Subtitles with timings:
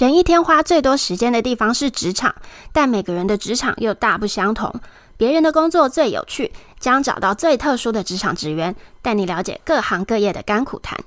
[0.00, 2.34] 人一天花最多时间的地方是职场，
[2.72, 4.74] 但每个人的职场又大不相同。
[5.18, 10.98] 别人的工作最有趣，将找到最特殊的职场职员，带你了解各行各业的甘苦谈。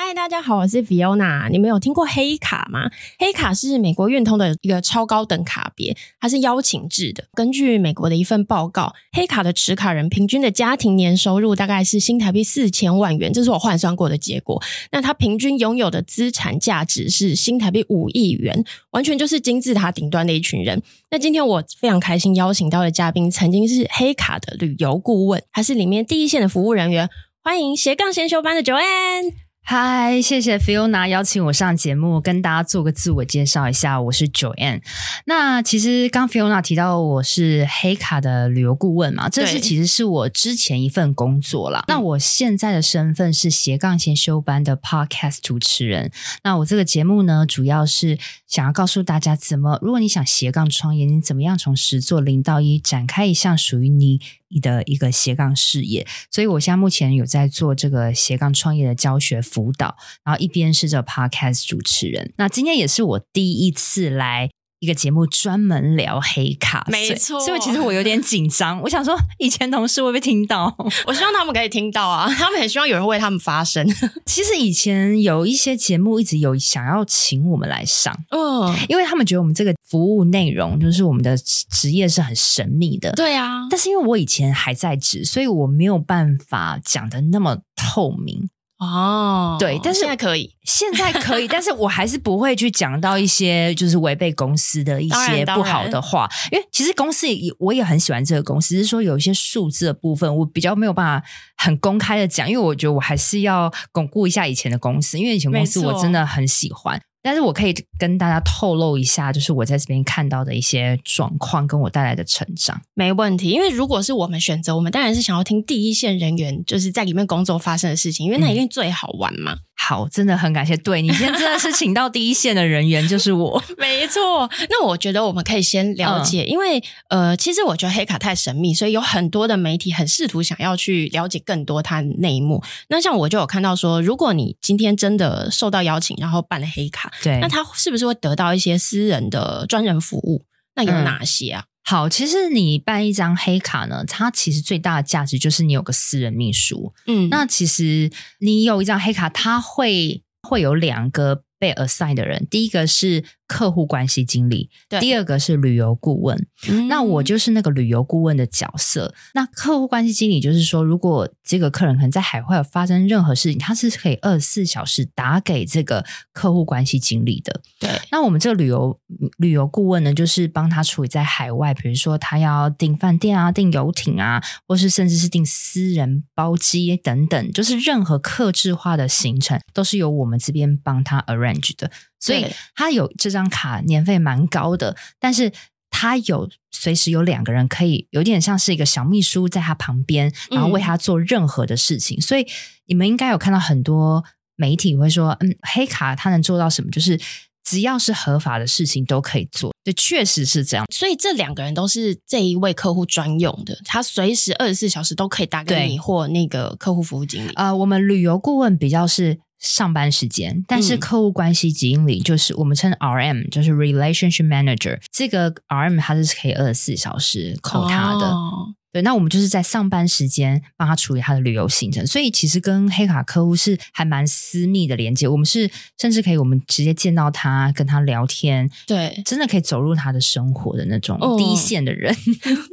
[0.00, 1.50] 嗨，大家好，我是 Fiona。
[1.50, 2.88] 你们有听过黑卡吗？
[3.18, 7.24] 黑卡是美国运通的一个超高等卡别，它是邀请制的。
[7.32, 14.62] 根据美国的一份报告，黑卡的持卡人平均的家庭年收入大概是新台币四千万元，这是我换算过的结果。
[14.92, 20.80] 那他平均拥有的资产价值是新台币五亿元，完全就是金字塔顶端的一群人。
[21.10, 27.10] 那今天我非常开心邀请到的嘉宾，曾经是黑卡的旅游顾问，还是里面第一线的服务人员。
[27.42, 29.47] 欢迎斜杠先修班的 Joanne。
[29.70, 34.80] 嗨，谢谢 Fiona 邀请我上节目，跟大家做个自我介绍一下，我是 Joanne。
[35.26, 41.84] 那其实刚 Fiona 提到我是黑卡的旅游顾问嘛，这是其实是我之前一份工作啦。
[41.86, 46.10] 那我现在的身份是斜杠先修班的 Podcast 主持人。
[46.42, 54.18] 那我这个节目呢，主要是想要告诉大家，怎么如果你想斜杠创业，你怎么样从十做零到一，展开一项属于你。
[54.50, 62.32] 你的一个斜杠事业，所以我现在目前有在做这个斜杠创业的教学辅导，然后一边是这 podcast 主持人。
[62.36, 64.50] 那今天也是我第一次来。
[64.80, 68.80] 一个节目专门聊黑卡，没错，所以其实我有点紧张。
[68.82, 70.72] 我想说，以前同事会不会听到？
[71.04, 73.84] 我希望他们可以听到啊， 他们很希望有人为他们发声。
[74.24, 83.66] 其实以前有一些节目一直有想要请我们来上，嗯，因为他们觉得我们这个服务内容就是我们的职业是很神秘的，对啊。
[83.68, 88.48] 但是因为我以前还在职，所以我没有办法讲的那么透明。
[88.78, 107.00] 哦，对，但是现在可以，现在可以， 但是我还是不会去讲到一些就是违背公司的一些不好的话，因为其实公司也我也很喜欢这个公司，只是说有一些数字的部分我比较没有办法很公开的讲，因为我觉得我还是要巩固一下以前的公司，因为以前公司我真的很喜欢。
[107.22, 112.80] 但是我可以跟大家透露一下，就是我在这边看到的一些状况，跟我带来的成长。
[112.94, 119.52] 没问题，因为如果是我们选择，我们当然是想要听第一线人员就是在里面工作发生的事情，因为那一定最好玩嘛。
[119.52, 120.76] 嗯好，真的很感谢。
[120.76, 123.62] 对，你今天真的是请到第一线的人员，就是我。
[123.78, 124.50] 没错。
[124.68, 132.62] 那我觉得我们可以先了解，嗯、因为呃，其实我觉得黑卡太神秘，所以有很多的媒体很试图想要去了解更多它的内幕。
[132.88, 140.44] 那像我就有看到说，如果你今天真的受到邀请，然后办了黑卡，对，那他是不是会得到一些私人的专人服务？
[140.74, 141.62] 那有哪些啊？
[141.62, 146.92] 嗯好，其实你办一张黑卡呢，它其实最大的价值就是你有个私人秘书。
[147.06, 148.10] 嗯，那其实
[148.40, 154.70] 你有一张黑卡，它会会有两个被 assign 的人，第一个是客户关系经理，
[155.00, 156.46] 第二个是旅游顾问。
[156.68, 159.12] 嗯，那我就是那个旅游顾问的角色。
[159.34, 167.62] 那客户关系经理就是说，如果这个客人可能在海外发生任何事情，他是可以二十四小时打给这个客户关系经理的。
[167.80, 169.00] 对，那我们这个旅游
[169.38, 181.90] 旅游顾问呢，就是帮他处理在海外，比如说他要订饭店啊、订游艇啊，或是甚至是订私人包机等等，就是任何客制化的行程，都是由我们这边帮他 arrange 的。
[182.20, 185.52] 所以他有这张卡，年费蛮高的，但是
[185.90, 192.18] 他有随时有两个人可以，有点像是一个小秘书在他旁边，然后为他做任何的事情。
[192.18, 192.46] 嗯、所以
[192.86, 194.24] 你们应该有看到很多
[194.56, 196.90] 媒体会说，嗯，黑卡他能做到什么？
[196.90, 197.18] 就是
[197.64, 199.72] 只要是合法的事情都可以做。
[199.84, 200.86] 对，确实是这样。
[200.92, 207.52] 所以这两个人都是这一位客户专用的，他随时二十四小时都可以打给你或那个客户服务经理。
[207.54, 209.38] 呃，我们旅游顾问比较是。
[209.58, 214.98] 上班时间，但是客户关系经理就是我们称 RM，就是 Relationship Manager。
[215.10, 218.26] 这个 RM 它是可以二十四小时扣他的。
[218.26, 225.28] 哦对，那我们就是在上班时间帮他处理他的旅游行程，所以其实跟黑卡客户是还蛮私密的连接。
[225.28, 225.70] 我们是
[226.00, 232.12] 甚至可以，我们直接见到他，跟他聊天，对，真的可以走入他的生活的那种第一线的人。
[232.12, 232.16] 哦、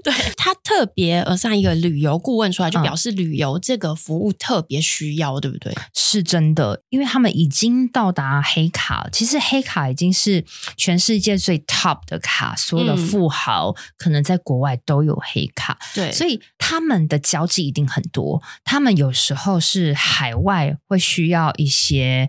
[0.04, 5.72] 对 他特别呃，上一个旅游顾问出来，就表示旅游这个服务特别需要，嗯、对不对？
[5.94, 10.44] 是真的，因为他们已经到达黑卡，其实黑卡已经是
[10.76, 15.78] 全世界最 top 的卡，所有的富豪、嗯、可能在国外都有黑卡。
[15.94, 16.12] 对。
[16.16, 22.28] 所以他们的交际一定很多，他们有时候是海外会需要一些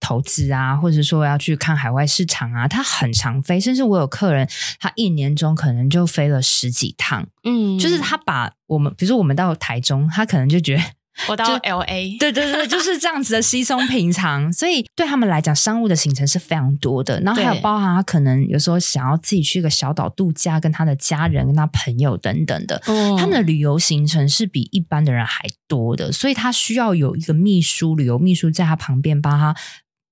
[0.00, 4.48] 投资啊，或者说要去看海外市场啊，他很常飞，甚至我有客人，
[4.78, 10.82] 他一年中可能就飞了十几趟，嗯，就是他把我们，比如说我们到台中，他可能就觉得。
[11.28, 17.20] 我到 LA，对对对，就是这样子的稀松平常，所以对他们来讲，商务的行程是非常多的。
[17.20, 29.54] 然后还有包含他可能有时候想要自己去一个小岛度假，跟他的家人、跟他朋友等等的，哦、他们的旅游行程是比一般的人还多的，所以他需要有一个秘书，旅游秘书在他旁边帮他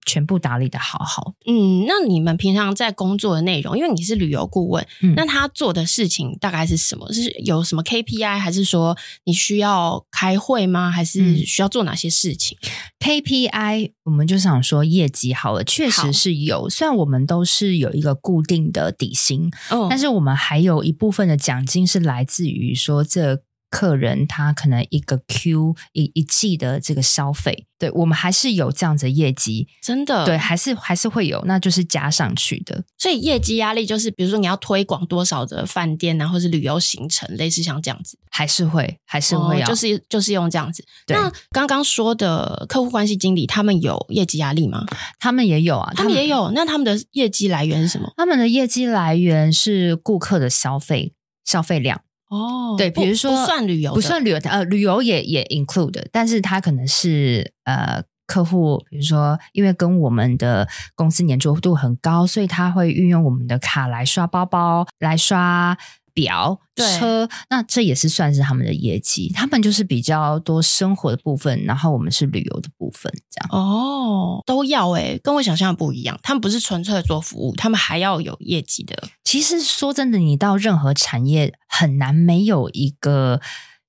[0.07, 1.35] 全部打理的好好。
[1.47, 7.13] 嗯，那你们平常在工作的内容，因为你是旅游顾问，嗯，那他做的事情大概是什么？
[7.13, 10.91] 是有什么 KPI，还是说你需要开会吗？
[10.91, 12.59] 还是需要做哪些事情？
[12.63, 12.69] 嗯
[13.01, 16.69] ，KPI 我们就想说业绩好了，确实是有。
[16.69, 23.43] 虽然我们都是有一个固定的底薪，哦，但是我们还有一部分的奖金是来自于说这。
[23.73, 32.85] 客人他可能一个 Q 一一季的这个消费，对，我们还是有这样子的业绩，真的，对，还是还是会有，那就是加上去的。
[32.99, 40.85] 所以业绩压力就是，比如说你要推广多少的饭店啊，或是旅游行程，类似像这样子，还是会还是会要，哦、就是就是用这样子。
[41.09, 44.85] 那刚刚说的客户关系经理，他们有业绩压力吗？
[45.19, 46.51] 他们也有啊，他们也有。
[46.51, 48.13] 那他们的业绩来源是什么？
[48.19, 51.15] 他们的业绩来源是顾客的消费
[51.47, 52.03] 消费量。
[52.33, 65.77] 哦，对，比如说不算旅游，不算旅游，呃，旅游也也 include，但是它可能是呃客户，比如说因为跟我们的公司粘着度很高，所以他会运用我们的卡来刷包包，来刷。
[66.15, 69.33] 表车，那这也是算是他们的业绩。
[69.35, 76.19] 他们就是比较多生活的部分，然后我们是旅游的部分，这样哦，都要诶、欸，跟我想象的不一样。
[76.23, 79.09] 他们不是纯粹做服务，他们还要有业绩的。
[79.25, 83.41] 其实说真的，你到任何产业很难没有一个。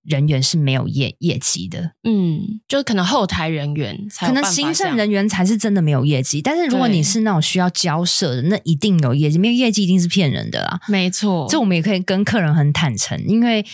[0.04, 6.42] 人员是没有业业绩的，嗯，就是可能后台人员才，可能行政人员才是真的没有业绩。
[6.42, 10.80] 但是如果你是那种需要交涉的，那一定有业绩，没有业绩一定是骗人的啦。
[10.88, 13.66] 没错，这我们也可以跟客人很坦诚，因为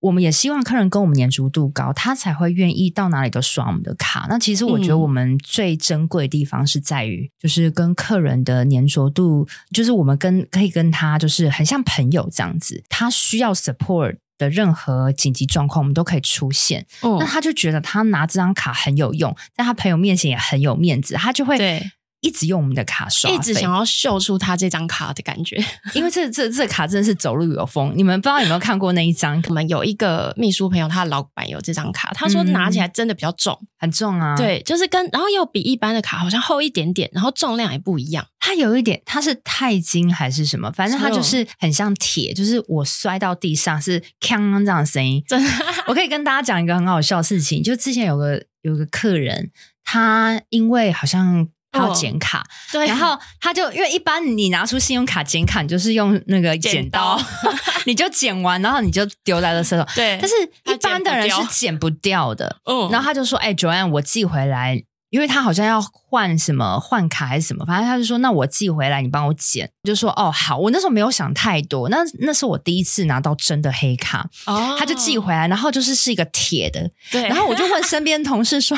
[0.00, 4.26] 我们也希望客人跟我们粘着度高，他才会愿意到哪里都刷我们的卡。
[4.28, 14.18] 那其实我觉得我们最珍贵的地方是在于，就是跟客人的粘着度，就是我们跟可以跟他就是很像朋友这样子，他需要 support。
[14.38, 16.86] 的任何紧急状况，我们都可以出现。
[17.02, 21.90] 嗯，那他就觉得他拿这张卡很有用，在他朋友面前也很有面子，他就会对。
[22.20, 25.56] 一直用我们的卡刷，一直想要秀出他这张卡的感觉，
[25.94, 27.92] 因为这这这卡真的是走路有风。
[27.94, 29.40] 你们不知道有没有看过那一张？
[29.48, 34.34] 我们有一个秘书朋友，他的老板有这张卡，他说拿起来真的比较重，嗯、很重啊。
[34.36, 38.26] 对，就是跟然后又比一般的卡好像厚一点点，然后重量也不一样。
[38.40, 40.72] 它有一点，它是钛金还是什么？
[40.72, 45.22] 反正它就是很像铁，就是我摔到地上是锵这样的声音。
[45.28, 45.50] 真的，
[45.86, 49.52] 我可以跟大家讲一个很好笑的事情，就之前有个有个客人，
[49.84, 51.48] 他因为好像。
[51.70, 59.86] 他要剪卡，哦，对，然后他就因为一般你拿出信用卡剪卡，你就是用那个剪刀，剪刀 你就剪完，然后你就丢在了垃圾桶。
[59.94, 60.34] 对，但是
[60.72, 62.56] 一般的人是剪不掉的。
[62.64, 69.70] 嗯，然后他就说：“哎，Joanne，我寄回来，因为他好像要换什么换卡还是什么，反正他就说：那我寄回来，你帮我剪。
[69.84, 70.56] 就说：哦，好。
[70.56, 74.26] 我那时候没有想太多，那那是我第一次拿到真的黑卡。
[74.46, 76.90] 哦，他就寄回来，然后就是是一个铁的。
[77.12, 78.76] 对，然后我就问身边同事说。”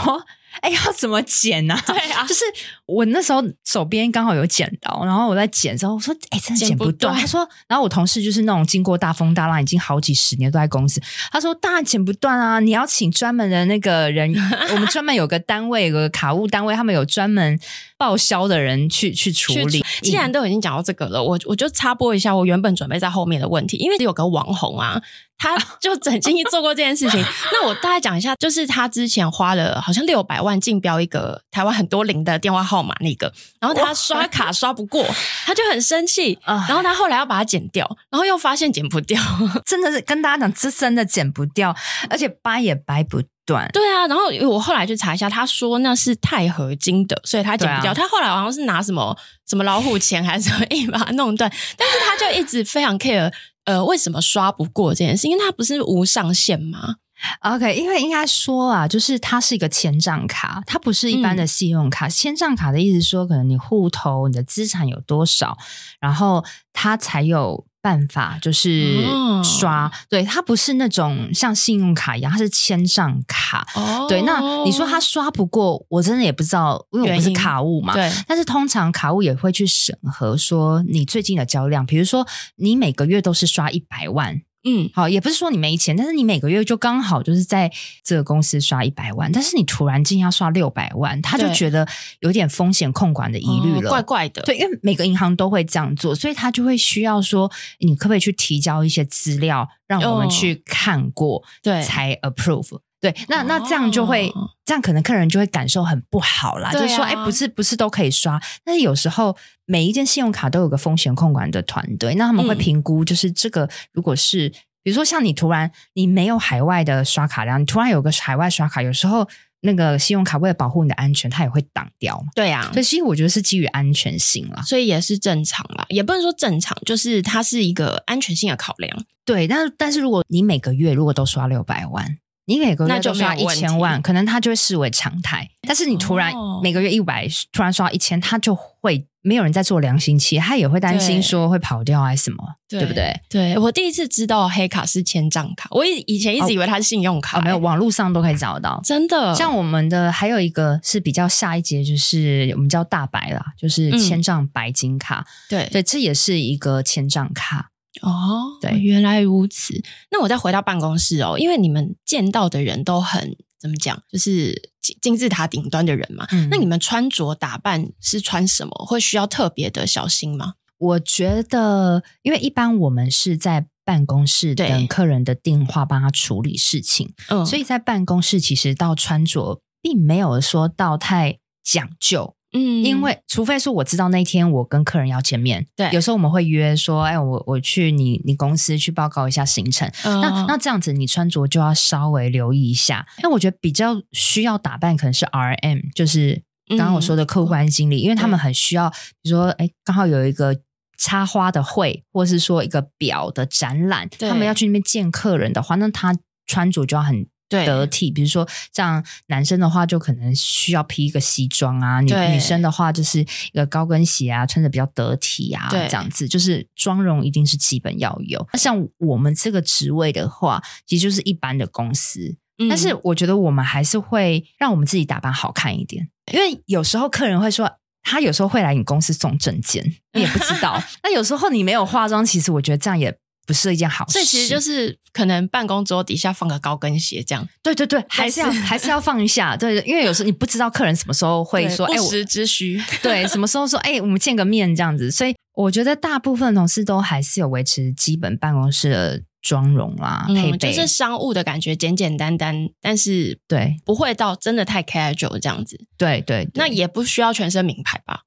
[0.60, 1.74] 哎，要怎么剪呢？
[1.74, 1.82] 啊？
[1.86, 2.44] 对啊，就是
[2.86, 11.00] 我那时候手边刚好有剪刀，然后我在剪的时候，我说：“哎，真的剪不断。”他说：“然后我同事就是那种经过大风大浪，已经好几十年都在公司。
[11.30, 14.34] 他说：‘当然剪不断啊，你要请专门的那个人，
[14.74, 17.58] 我们专门有个单位，有个卡务单位，他们有专门
[18.00, 25.00] 报销的人去去处理。’既然都已经讲到这个了，我我就插播一下我原本准备在后面的问题，因为有个网红啊。”
[25.42, 27.18] 他 就曾经做过这件事情。
[27.50, 35.02] 那我大概讲一下，就是他之前花了好像六百万竞标一个台湾很多零的电话号码那个，然后他刷卡刷不过，
[35.46, 39.18] 他就很生气，然后他后来要把它剪掉，然后又发现剪不掉，
[39.64, 41.74] 真的是跟大家讲，这真的剪不掉，
[42.10, 43.68] 而且掰也掰不断。
[43.72, 47.92] 对啊，然后我后来去查一下，他说那是钛合金的，所以他剪不掉。
[47.92, 49.16] 他后来好像是拿什么
[49.48, 53.32] 什么老虎钳还是什么硬把它弄断，但是他就一直非常 care。
[53.64, 55.26] 呃，为什么刷不过这件事？
[55.26, 56.96] 因为它不是无上限吗
[57.40, 62.08] ？OK，因为应该说啊，就是它是一个千账卡，它不是一般的信用卡。
[62.08, 65.58] 签、嗯、帐卡的意思说，可能你户头你的资产有多少，
[66.00, 67.66] 然后它才有。
[67.82, 69.02] 办法就是
[69.42, 73.66] 刷，哦、对，它不是那种像信用卡一样，它是签上卡。
[73.74, 77.94] 哦，对，那你说它刷不过，我真的也不知道，因为我不是卡务嘛。
[77.94, 84.42] 对，但是通常卡务也会去审核，说你最近的交量，比如说你每个月都是刷一百万。
[84.64, 87.72] 嗯，好，也不是说你没钱，但是你每个月就刚好就是在
[88.04, 91.88] 这个公司刷一百万，但是你突然间要刷六百万，他就觉得
[92.20, 94.42] 有点风险控管的疑虑了，哦，怪怪的。
[94.42, 102.80] 对，因为每个银行都会这样做，所以他就会需要说，你可不可以去提交一些资料，让我们去看过，对，才 approve。
[103.00, 106.68] 对，那那这样就会，哦、这样可能客人就会感受很不好啦。
[106.68, 114.50] 啊、就是说，哎，不是不是都可以刷，但是有时候每一件信用卡都有个风险控管的团队，那他们会评估，就是这个如果是
[114.82, 119.26] 比如说像你突然你没有海外的刷卡量，你突然有个海外刷卡，有时候
[119.62, 122.22] 那个信用卡为了保护你的安全，它也会挡掉。
[122.34, 129.04] 对啊，所以其实我觉得是基于安全性啦，所以也是正常啦，也不能说正常，就是它是一个安全性的考量。
[129.24, 132.18] 对，但是但是如果你每个月如果都刷六百万。
[132.50, 135.48] 你每个月就刷一千万，可能他就会视为常态。
[135.62, 143.20] 但是你突然每个月一百，突然刷一千，他就会没有人在做良心企业，他也会担心说会跑掉还是什么，对，对不对？
[143.30, 149.32] 对，我第一次知道黑卡是千账卡，我以以前一直以为它是信用卡，哦哦，没有，网络上都可以找到，真的。
[149.34, 157.69] 像我们的还有一个是比较下一节，就是我们叫大白啦，就是千账白金卡，嗯、对对，这也是一个签账卡。
[158.02, 159.82] 哦，对，原来如此。
[160.10, 166.26] 那我再回到办公室哦，因为你们见到的人都很怎么讲，就是金金字塔顶端的人嘛。
[166.30, 168.70] 嗯，那你们穿着打扮是穿什么？
[168.86, 170.54] 会需要特别的小心吗？
[170.78, 182.34] 我觉得，因为一般我们是在办公室等客人的电话，帮他处理事情，嗯，所以在办公室其实到穿着并没有说到太讲究。
[182.52, 190.46] 嗯，因为除非是我知道那天我跟客人要见面，对，有时候我们会约说，哎，我我去你你公司去报告一下行程，嗯、那。
[190.48, 193.06] 那这样子你穿着就要稍微留意一下。
[193.22, 198.90] 那我觉得比较需要打扮可能是 RM，就是刚刚我说的客户关系经理，嗯、因为他们很需要，
[199.22, 200.56] 比如说，哎，刚好有一个
[200.98, 206.16] 插花的会，或是说一个表的展览，他们要去那边见客人的话，那他
[206.46, 207.26] 穿着就要很。
[207.50, 218.46] 对，得体，比如说像男生的话，就可能需要披一个西装啊；女女生的话，就是一个高跟鞋啊，穿着比较得体啊，这样子就是妆容一定是基本要有。
[218.52, 227.68] 那像我们这个职位的话，其实就是一般的公司，嗯，但是我觉得我们还是会让我们自己打扮好看一点，因为有时候客人会说，
[228.04, 230.80] 他有时候会来你公司送证件，你也不知道。
[231.02, 233.18] 那有时候你没有化妆，其实我觉得这样也。
[233.46, 237.46] 不是一件好事，所以其实就是可能办公桌底下放个高跟鞋这样。
[237.62, 239.56] 对对对，还是要 还是要放一下。
[239.56, 242.80] 对，因为有时候你不知道客人什么时候会说，哎，不时之需。
[243.02, 245.10] 对，什么时候说，哎，我们见个面这样子。
[245.10, 255.86] 所以我觉得大部分同事都还是有维持基本办公室的妆容啦，配备，就是商务的感觉，简简单单，但是对，不会到真的太 casual 这样子。
[255.98, 258.20] 对对，那也不需要全身名牌吧？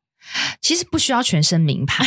[0.62, 2.06] 其实不需要全身名牌，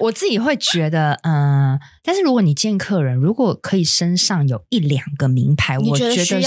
[0.00, 6.40] 我自己会觉得，嗯、呃，但是如果你见客人，如果可以身上有一两个名牌，我觉得是，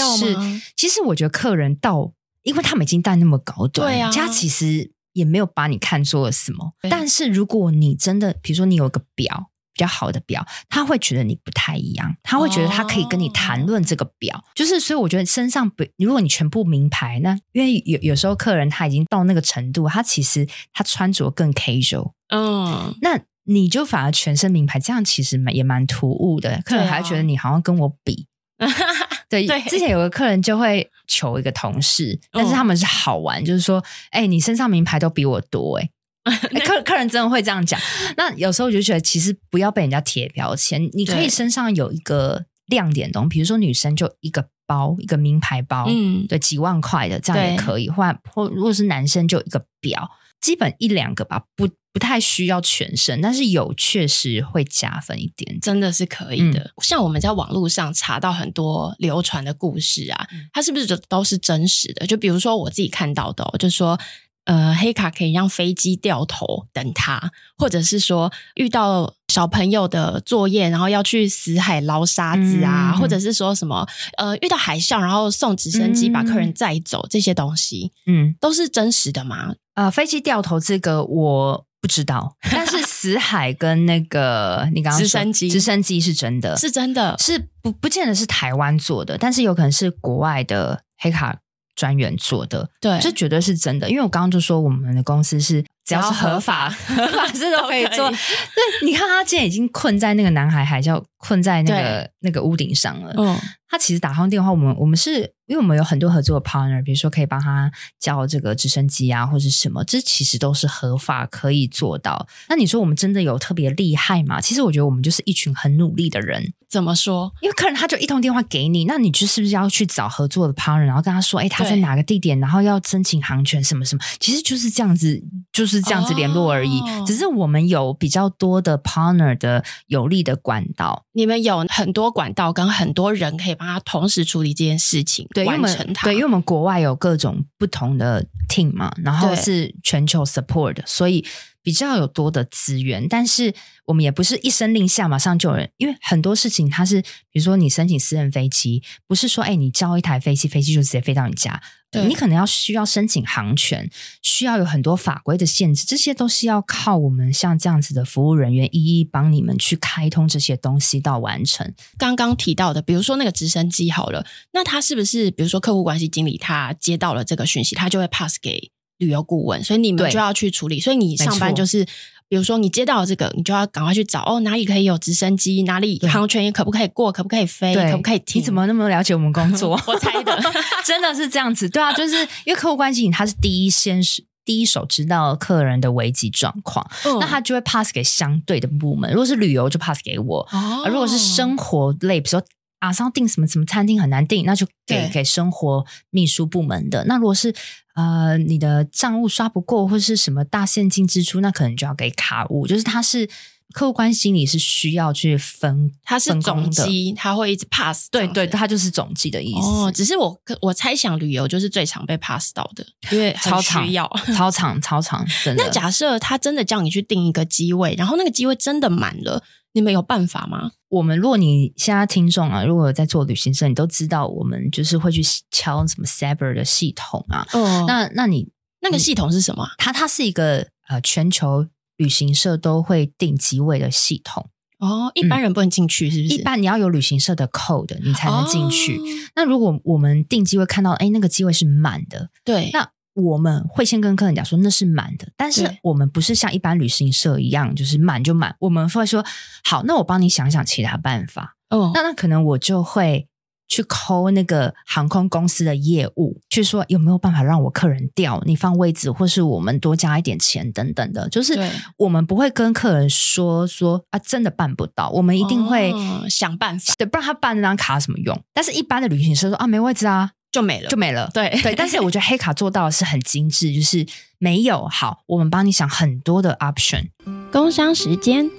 [0.76, 2.12] 其实我觉得客人到，
[2.42, 6.72] 因为他们已经戴那么高端，对啊，家其实也没有把你看作什么。
[6.90, 9.51] 但是如果你真的，比如说你有个表。
[9.74, 28.26] 比较好的表，他会觉得你不太一样，他会觉得他可以跟你谈论这个表，哦、就是所以我觉得身上不，如果你全部名牌，那因为有有时候客人他已经到那个程度，他其实他穿着更 casual，嗯，那你就反而全身名牌，这样其实蛮也蛮突兀的，客人还觉得你好像跟我比，
[29.30, 35.90] 对，对，之前有个客人就会求一个同事，但是他们是好玩，嗯、就是说，哎、欸，你身上名牌都比我多、欸，哎。
[36.64, 37.80] 客客人真的会这样讲，
[38.16, 40.88] 那有时候我就觉得，其实不要被人家贴标签。
[40.92, 47.88] 你可以身上有一个亮点东西，比如说女生就一个包，一个名牌包，嗯，对，几万块的这样也可以。
[47.88, 50.10] 或或如果是男生就一个表，
[50.40, 56.60] 基本一两个吧，不不太需要全身，但是有确实会加分一点，真的是可以的。
[56.60, 62.06] 嗯、像我们在网络上查到很多流传的故事啊，它是不是就都是真实的？
[62.06, 63.98] 就比如说我自己看到的、哦，就是说。
[64.44, 73.86] 呃，黑卡可以让飞机掉头等他，或者是说遇到小朋友的作业，然后要去死海捞沙子啊，嗯、或者是说什么
[74.18, 79.54] 呃遇到海啸，然后送直升机把客人载走，嗯、这些东西，嗯，都是真实的吗？
[79.74, 91.38] 呃，飞机掉头这个我不知道，但是死海跟那个你刚直升机，直升机是真的，是真的，是不不见得是台湾做的，但是有可能是国外的黑卡。
[91.74, 93.88] 专员做的，对，这绝对是真的。
[93.88, 98.10] 因为我刚刚就说，我们的公司是只要是合法，合法事都可以做。
[98.10, 103.14] 对，你看他现在已经困在那个南海海啸，困在那个那个屋顶上了。
[103.16, 103.38] 嗯，
[103.68, 105.32] 他其实打通电话，我们我们是。
[105.48, 112.26] 因为我们有很多合作的 partner，比如说可以帮他叫这个直升机啊，或者什么，这其实都是合法可以做到。
[112.48, 114.40] 那你说我们真的有特别厉害吗？
[114.40, 116.54] 其实我觉得我们就是一群很努力的人。
[116.70, 117.30] 怎么说？
[117.42, 126.80] 因为客人他就一通电话给你，那你就是不是要去找合作的 partner，然后跟他说，哎，他在哪个地点，然后要申请航权什么什么，其实就是这样子，就是这样子联络而已。
[126.80, 135.26] 哦、只是我们有比较多的 partner 的有利的管道，你们有很多管道跟很多人可以帮他同时处理这件事情。
[135.34, 136.04] 对，完成它。
[136.06, 141.24] 对，因为我们国外有各种不同的 team 嘛，然后是全球 support，所以
[141.62, 143.54] 比较有多的资源，但是
[143.86, 151.62] 我们也不是一声令下马上就有人，因为很多事情它是，比如说你申请私人飞机，不是说哎你交一台飞机，飞机就直接飞到你家，
[152.08, 153.88] 你可能要需要申请航权，
[154.22, 161.72] 需要有很多法规的限制，这些都是要靠我们像这样子的服务人员一一帮你们去开通这些东西到完成。
[161.98, 168.70] 刚刚提到的，比如说那个直升机好了，那他是不是比如说客户关系经理他接到了这个讯息，他就会 pass 给。
[169.04, 170.80] 旅游顾问，所以你们就要去处理。
[170.80, 171.84] 所以你上班就是，
[172.28, 178.40] 比如说你接到了这个，你就要赶快去找哦，哪里可以有直升机，哪里航权可不可以过，可不可以飞，可不可以停？
[178.40, 179.78] 你怎么那么了解我们工作？
[179.86, 180.40] 我猜的，
[180.86, 181.68] 真的是这样子。
[181.68, 189.10] 对啊，就是因为客户关系，他是第一先是第一手知道客人的危机状况，嗯、那他就会 pass 给相对的部门。
[189.10, 192.46] 如果是旅游，就 pass 给我；哦、而如果是生活类，比如说。
[192.82, 197.04] 马上订什么什么餐厅很难订，那就给给生活秘书部门的。
[197.04, 197.54] 那如果是
[197.94, 202.66] 呃你的账务刷不过或是什么大现金支出，那可能就要给卡务。
[202.66, 203.30] 就是他是
[203.72, 208.10] 客户关系经理是需要去分，他是总机，他会一直 pass。
[208.10, 209.68] 对对，他就是总机的意思。
[209.68, 215.24] 哦，只是我我猜想旅游就是最常被 pass 到的，因为超需要超长超长。
[215.56, 219.44] 那假设他真的叫你去订一个机位，然后那个机位真的满了。
[219.72, 220.72] 你们有办法吗？
[220.88, 227.46] 我们，如果你现在听众啊，如果有在做旅行社，你都知道，我们就是会去敲什么 Sabre 的系统啊。
[227.52, 228.50] 哦，那那你
[228.80, 229.66] 那个系统是什么？
[229.78, 234.48] 它它是一个呃全球旅行社都会定机位的系统。
[234.78, 236.34] 哦，一般人不能进去，是不是？
[236.34, 238.96] 嗯，一般你要有旅行社的 code，你才能进去。
[238.98, 239.02] 哦，
[239.36, 242.90] 那如果我们定机位看到，哎，那个机位是满的，对，那。
[243.14, 248.56] 我们会先跟客人讲说那是满的，但是我们不是像一般旅行社一样，就是满就满。
[248.60, 249.24] 我们会说
[249.64, 251.56] 好，那我帮你想想其他办法。
[251.70, 253.28] 哦，那那可能我就会
[253.68, 261.28] 去 call 那个航空公司的业务，去说有没有办法让我客人调你放位置，或是我们多加一点钱等等的。
[261.28, 261.58] 就是
[261.96, 265.92] 我们不会跟客人说说啊，真的办不到，我们一定会
[266.28, 268.38] 想办法，对，不然他办那张卡什么用？
[268.52, 270.32] 但是一般的旅行社说啊，没位置啊。
[270.52, 271.30] 就没了，就没了。
[271.32, 274.06] 对对，但是我觉得黑卡做到的是很精致，就是
[274.38, 277.06] 没有好，我们帮你想很多的 option。
[277.50, 278.50] 工商时间，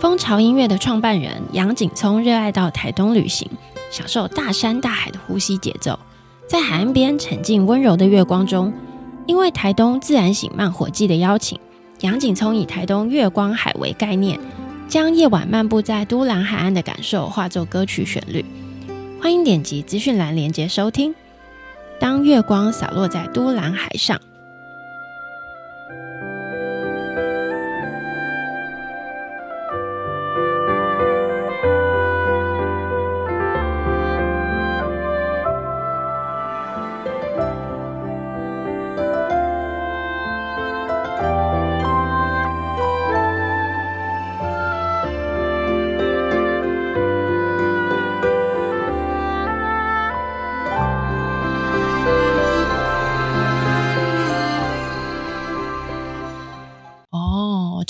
[0.00, 3.50] 蜂巢音乐的创办人杨景聪热爱到台东旅行，
[3.90, 5.98] 享受大山大海的呼吸节奏，
[6.46, 8.72] 在海岸边沉浸温柔的月光中。
[9.26, 11.58] 因为台东自然醒慢火季的邀请，
[12.00, 14.38] 杨景聪以台东月光海为概念，
[14.88, 18.44] 将夜晚漫步在都兰海岸的感受化作歌曲旋律。
[19.22, 21.14] 欢迎点击资讯栏连接收听。
[22.00, 24.20] 当月光洒落在都兰海上。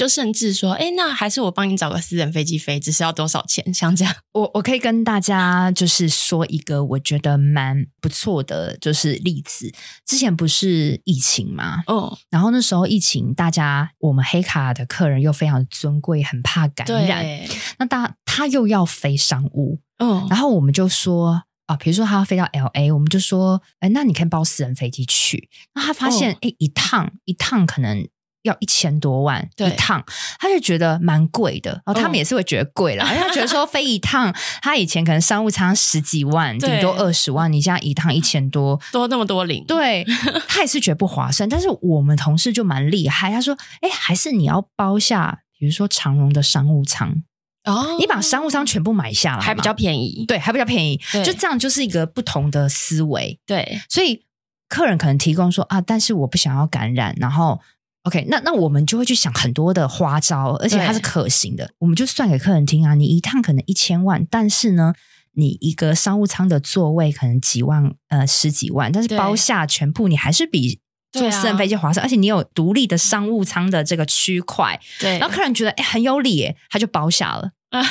[0.03, 3.73] 就甚至说，哎，那还是我帮你找个私人飞机飞，只是要多少钱？
[3.73, 9.73] 像这样，我我可以跟大家就是说一个我觉得蛮不错的就是例子。
[10.05, 17.25] 之前不是疫情嘛，哦，然后那时候疫情，大家我们黑卡的客人又非常尊贵，很怕感染，
[17.79, 25.49] 那大他又要飞商务，嗯、哦，然后我们就说啊，比如说他要飞到 LA，我们就说，哎，那你可以包私人飞机去。
[25.77, 28.05] 那他发现，哎、哦，一趟一趟可能。
[28.43, 30.05] 要一千多万一趟，
[30.39, 31.71] 他就觉得蛮贵的。
[31.87, 40.05] 然后他们也是会觉得贵啦，因为他觉得说 飞一趟，他以前可能商务舱十几万，顶多二十万，你现在一趟一千多，多那么多零，对，
[40.49, 41.49] 他也是觉得不划算。
[41.49, 47.23] 但是我们同事就蛮厉害，他说：“哎，还是你要包下，比如说长荣的商务舱
[47.65, 51.01] 哦，你把商务舱全部买下来，还比较便宜，对，还比较便宜。
[51.25, 53.39] 就这样，就是一个不同的思维。
[53.47, 54.25] 对，所以
[54.69, 57.61] 客人可能提供说啊，但是我不想要感染，然后。”
[58.05, 61.73] OK，那那我们就会去想很多的花招，而且它是可行的。
[61.79, 64.93] 我们就算给客人听啊，你一趟可能一千万，但是呢，
[65.35, 70.81] 你一个商务舱的座位可能几万，呃，十几万，但是包下全部，你还是比
[71.13, 72.03] 坐私人飞机划算。
[72.03, 75.19] 啊、而且你有独立的商务舱的这个区块，对。
[75.21, 77.53] 然后客人觉得哎很有理，哎，他就包下了。
[77.71, 77.83] 的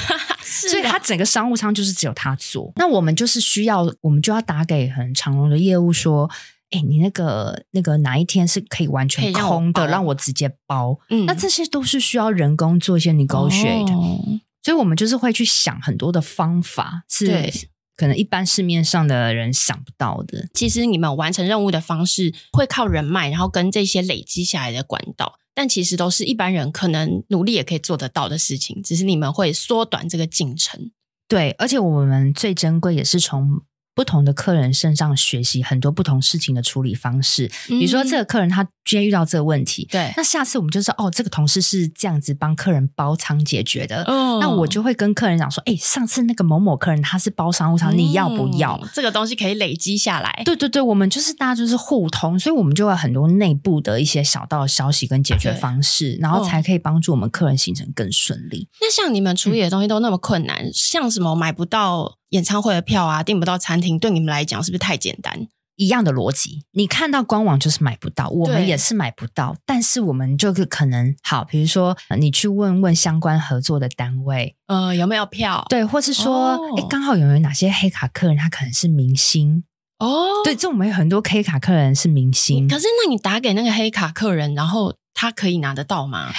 [0.43, 2.73] 所以他整个商务舱就是只有他做。
[2.75, 6.29] 那我们就是需要，我们就要打给很长荣的业务说。
[6.71, 10.97] 哎，你那个那个哪一天是可以完全空的，让我，让我直接包？
[11.09, 14.19] 嗯，那这些都是需要人工做一些 negotiate，哦，
[14.63, 17.51] 所以我们就是会去想很多的方法，是
[17.97, 20.47] 可能一般市面上的人想不到的。
[20.53, 25.35] 其实你们完成任务的方式会靠人脉，然后跟这些累积下来的管道。
[25.53, 30.91] 但其实都是一般人可能努力也可以做得到的事情，只是你们会缩短这个进程。
[31.27, 33.61] 对，而且我们最珍贵也是从。
[33.93, 48.81] 不同的客人身上学习很多不同事情的处理方式，比如说这个客人他今天遇到这个问题，对，那下次我们就知道哦，这个同事是这样子帮客人包仓解决的，哦，那我就会跟客人讲说，哎，上次那个某某客人他是包商务舱，你要不要？
[48.93, 58.69] 这个东西可以累积下来，对对对，我们就是大家就是互通，所以我们就会很多内部的一些小道消息跟解决方式，然后才可以帮助我们客人行程更顺利。
[58.79, 62.20] 那像你们处理的东西都那么困难，嗯，像什么买不到。
[62.31, 65.47] 演唱会的票啊，订不到餐厅，对你们来讲是不是太简单？
[65.77, 75.65] 一样的逻辑，你看到官网就是买不到，我们也是买不到，但是我们就是可能好，比如说你去问问相关合作的单位，呃，有没有票？
[75.69, 79.63] 对，或是说，哎、哦，刚好有没有哪些黑卡客人，他可能是明星
[79.97, 80.43] 哦？
[80.43, 86.31] 对，这我们有很多黑卡客人是明星，可是那你打给那个黑卡客人，然后他可以拿得到吗？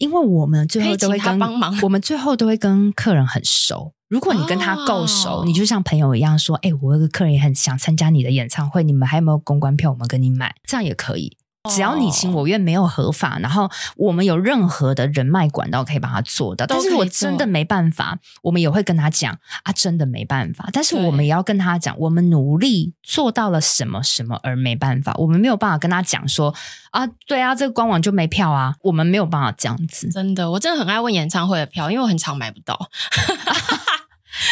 [0.00, 3.92] 因为我们最后都会跟帮忙，我们最后都会跟客人很熟。
[4.08, 9.92] 如果你跟他够熟，哦，你就像朋友一样说：“哎，我有个客人也很想参加你的演唱会，你们还有没有公关票？
[9.92, 11.36] 我们跟你买，这样也可以。
[11.68, 16.64] 只要你情我愿，没有合法，然后我们有任何的人脉管道可以把它做到。
[16.66, 20.70] 但是我真的没办法，我们也会跟他讲啊，真的没办法。
[20.72, 26.54] 但是我们也要跟他讲，我们努力做到了什么什么，而没办法，我们没有办法跟他讲说
[26.92, 30.08] 啊，对啊，这个官网就没票啊，我们没有办法这样子。
[30.08, 32.88] 真的，我真的很爱问演唱会的票，因为我很常买不到。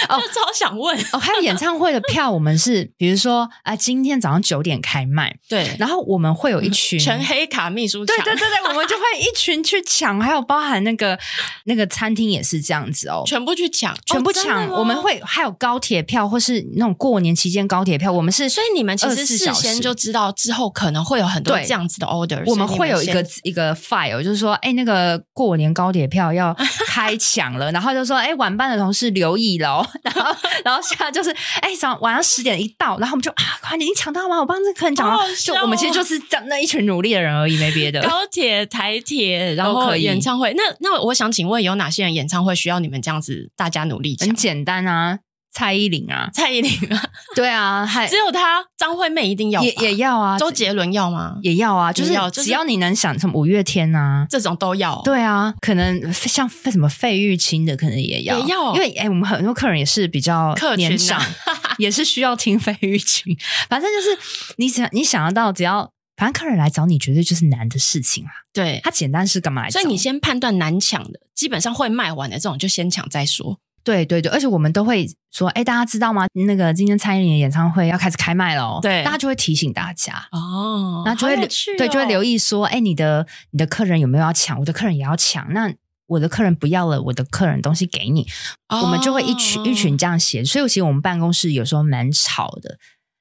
[0.08, 1.18] 哦，超想问哦！
[1.18, 11.18] 还有演唱会的票，我们是比如说啊、呃，今天早上九点开卖，对，然后我们会有一群全黑卡秘书抢，对对对对，我们就会一群去抢，还有包含那个
[11.64, 14.68] 那个餐厅也是这样子哦，全部去抢，全部抢。
[14.70, 30.34] 我们会还有高铁票，或是那种过年期间高铁票，我们是，所以你们其实事先就知道之后可能会有很多这样子的 order，我们会有一个一个 file，就是说，哎，那个过年高铁票要开抢了， 然后就说，哎，晚班的同事留意了， 然后。
[30.64, 34.38] 然后现在就是，哎，早晚上十点一到，然后我们就啊，快点，你抢到吗？
[34.38, 38.02] 我帮这客人抢了，哦，就我们其实就是这那一群努力的人而已，没别的。
[38.02, 44.16] 高铁、台铁，然后演唱会，那那我想请问，有哪些人演唱会需要你们这样子大家努力？
[44.20, 45.20] 很简单啊。
[45.50, 50.38] 蔡依林啊，蔡依林啊，对啊，还只有她张惠妹一定要，也也要啊。
[50.38, 51.36] 周杰伦要吗？
[51.42, 55.00] 也要啊，就是只要你能想什么五月天啊，这种都要。
[55.02, 58.74] 对啊，可能像什么费玉清的，可能也要，也要。
[58.74, 61.20] 因为哎，我们很多客人也是比较年长，
[61.78, 63.36] 也是需要听费玉清。
[63.68, 68.30] 反正就是你想你想得到，只要反正客人来找你，绝对就是难的事情啊。
[68.52, 69.70] 对，他简单是干嘛来？
[69.70, 73.58] 所以你先判断难抢的，基本上会卖完的这种，就先抢再说。
[73.88, 76.26] 对对对，而且我们都会说，哎，大家知道吗？
[76.46, 81.48] 那个今天蔡依林的演唱会要开始开卖了哦，对，大家就会提醒大家哦，那就会、哦、
[81.78, 84.58] 对，就会留意说，哎，你的你的客人有没有要抢？
[84.58, 85.72] 我的客人也要抢，那
[86.06, 88.26] 我的客人不要了，我的客人东西给你，
[88.68, 90.44] 哦、我们就会一群一群这样写。
[90.44, 92.78] 所以，其实我们办公室有时候蛮吵的。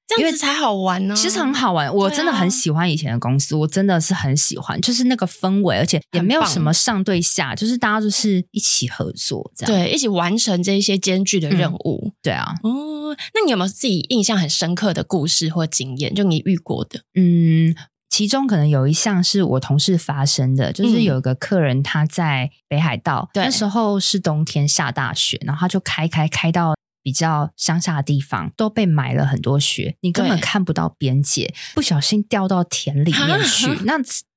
[0.08, 1.18] 这样子才好玩呢、啊。
[1.18, 12.02] 其实很好玩，我真的很喜欢以前的公司，啊、我真的是很喜欢，就是那个氛围，而且也没有什么上对下，就是大家都是一起合作，这样对，一起完成这一些艰巨的任务。
[12.06, 16.16] 嗯、对啊，哦，那你有没有自己印象很深刻的故事或经验？
[16.16, 17.02] 就你遇过的？
[17.16, 17.76] 嗯，
[18.10, 26.76] 其中可能有一项是我同事发生的，就是有一个客人他在北海道，嗯、那时候是冬天下大雪，然后他就开开开到。
[27.08, 33.94] 比较乡下的地方都被埋了很多雪，你根本看不到边界，不小心掉到田里面去，那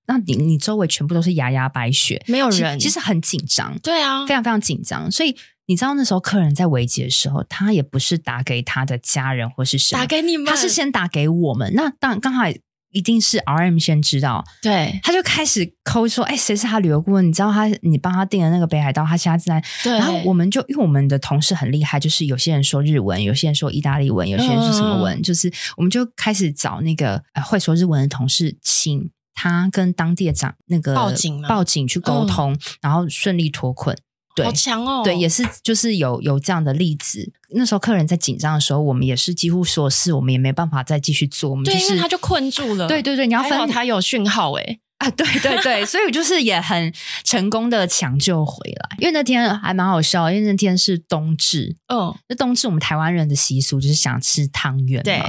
[0.07, 5.11] 那你你周围全部都是牙牙白雪，没有人，其实很紧张，对啊，非常非常紧张。
[5.11, 5.35] 所以
[5.67, 11.73] 你知道那时候客人在危急的时候，他也不是打给他的家人或是谁，打给你们，他是先打给我们。
[11.75, 12.45] 那当刚好。
[12.91, 17.27] 一定是 RM 先知道，对，他就开始抠说：“哎，谁是他旅游顾问？
[17.27, 33.97] 你知道他，你帮他订的那个北海道，他现在在。”对，然后我们就因为我们的同事很厉害，就是有些人说日文，有些人说意大利文，有些人说什么文，嗯、就是我们就开始找那个呃会说日文的同事，请他跟当地的长那个报警报警去沟通，嗯、然后顺利脱困。
[34.35, 35.03] 对，好强哦！
[35.03, 37.33] 对，也是就是有有这样的例子。
[37.51, 41.51] 那时候客人在紧张的时候，我们也是几乎所有事，我们也没办法再继续做。
[41.51, 42.87] 我们就是他就困住了。
[42.87, 45.11] 对对对，你要分他有讯号哎 啊！
[45.11, 46.93] 对对对，所以我就是也很
[47.25, 48.97] 成功的抢救回来。
[48.99, 51.77] 因为那天还蛮好笑，因为那天是冬至。
[51.89, 55.03] 嗯，那冬至我们台湾人的习俗就是想吃汤圆。
[55.03, 55.23] 对，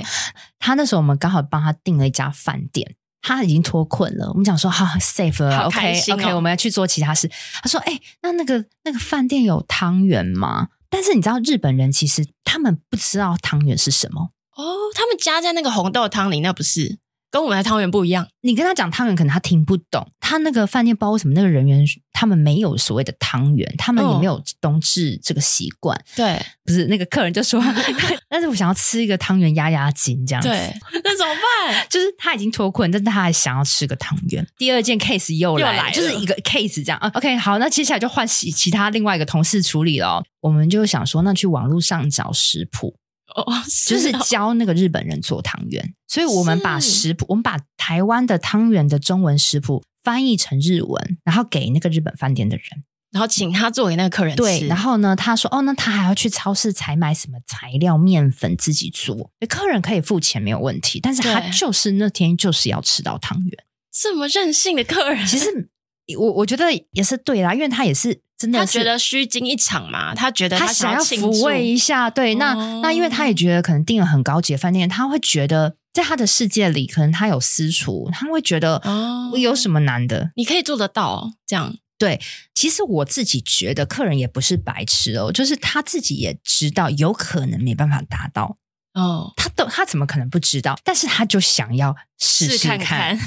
[0.59, 2.95] 他那时候我们刚好帮他订了一家饭店。
[3.21, 7.29] 他已经脱困了，我们讲说好 safe 了，OK OK，我们要去做其他事。
[7.61, 16.99] 他说：“哎、欸，那那个那个饭店有汤圆吗？”但是你知道日本人其实他们不知道汤圆是什么哦，他们加在那个红豆汤里，那不是
[17.31, 18.27] 跟我们的汤圆不一样。
[18.41, 20.07] 你跟他讲汤圆，可能他听不懂。
[20.19, 25.99] 他那个饭店包为什么那个人员他们没有所谓的汤圆，他们也没有冬至这个习惯。
[26.15, 27.61] 对，不是那个客人就说，
[28.29, 30.49] 但是我想要吃一个汤圆压压惊这样子。
[30.49, 31.85] 对，那怎么办？
[31.89, 34.45] 就是他已经脱困，但是他还想要吃个汤圆。
[34.57, 37.09] 第二件 case 又来，又来了，就是一个 case 这样啊。
[37.13, 40.23] OK，好，那接下来就换其其他另外一个同事处理了。
[40.41, 42.95] 我们就想说，那去网络上找食谱。
[43.35, 52.65] 哦， 是哦，就是教那个日本人做汤圆，所以我们把食谱，我们把台湾的汤圆的中文食谱翻译成日文，然后给那个日本饭店的人，
[53.11, 54.41] 然后请他做给那个客人吃。
[54.41, 59.31] 对，然后呢，他说：“哦，那他还要去超市采买什么材料、面粉自己做。
[59.49, 63.63] 客人可以付钱没有问题，但是他就是那天就是要吃到汤圆。
[63.91, 65.69] 这么任性的客人，其实
[66.17, 70.15] 我我觉得也是对啦，因为他也是。”真的他觉得虚惊一场嘛？
[70.15, 80.21] 他觉得他想要抚慰一下，对，那、哦、那因为他也觉得可能订了很高级的饭店，他会觉得在他的世界里，可能他有私厨，他会觉得哦，有什么难的？
[80.21, 81.75] 哦、你可以做得到这样。
[81.99, 82.19] 对，
[82.55, 88.55] 其实我自己觉得客人也不是白痴哦，就是他自己也知道有可能没办法达到。
[88.93, 90.77] 哦，他都他怎么可能不知道？
[90.83, 93.17] 但是他就想要试试看，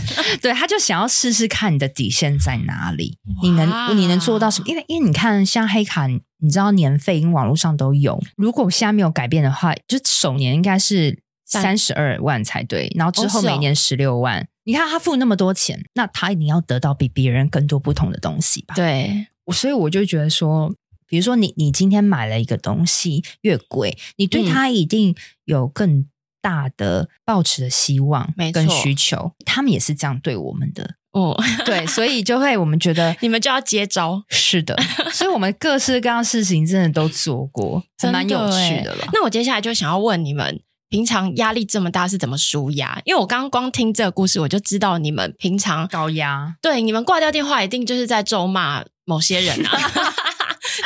[0.43, 4.69] 对，他就想要试试看你的底线在哪里， 你能你能做到什么？
[4.69, 14.41] 因为因为你看，像黑卡，你知道年费因为网络上都有，如果现在没有改变的话，就首年应该是三十二万才对，然后之后每年十六万。
[14.41, 18.75] 哦哦、你看他付那么多钱，那他一定要得到比别人更多不同的东西吧？
[18.75, 20.75] 对，所以我就觉得说。
[21.15, 26.05] 比如说你，你你今天买了一个东西越贵，你对它一定有更
[26.43, 29.17] 大的抱持的希望跟需求。
[29.17, 34.25] 嗯、他们也是这样对我们的哦， 对，所以就会我们觉得 你们就要接招。
[34.29, 34.77] 是的，
[35.13, 39.09] 所以我们各式各样的事情真的都做过， 还蛮有趣的了。
[39.13, 43.01] 那我接下来就想要问你们，平常压力这么大是怎么舒压？
[43.05, 46.57] 因为我刚刚光听这个故事，我就知道你们平常高压。
[46.61, 50.14] 对，你们挂掉电话一定就是在咒骂某些人啊。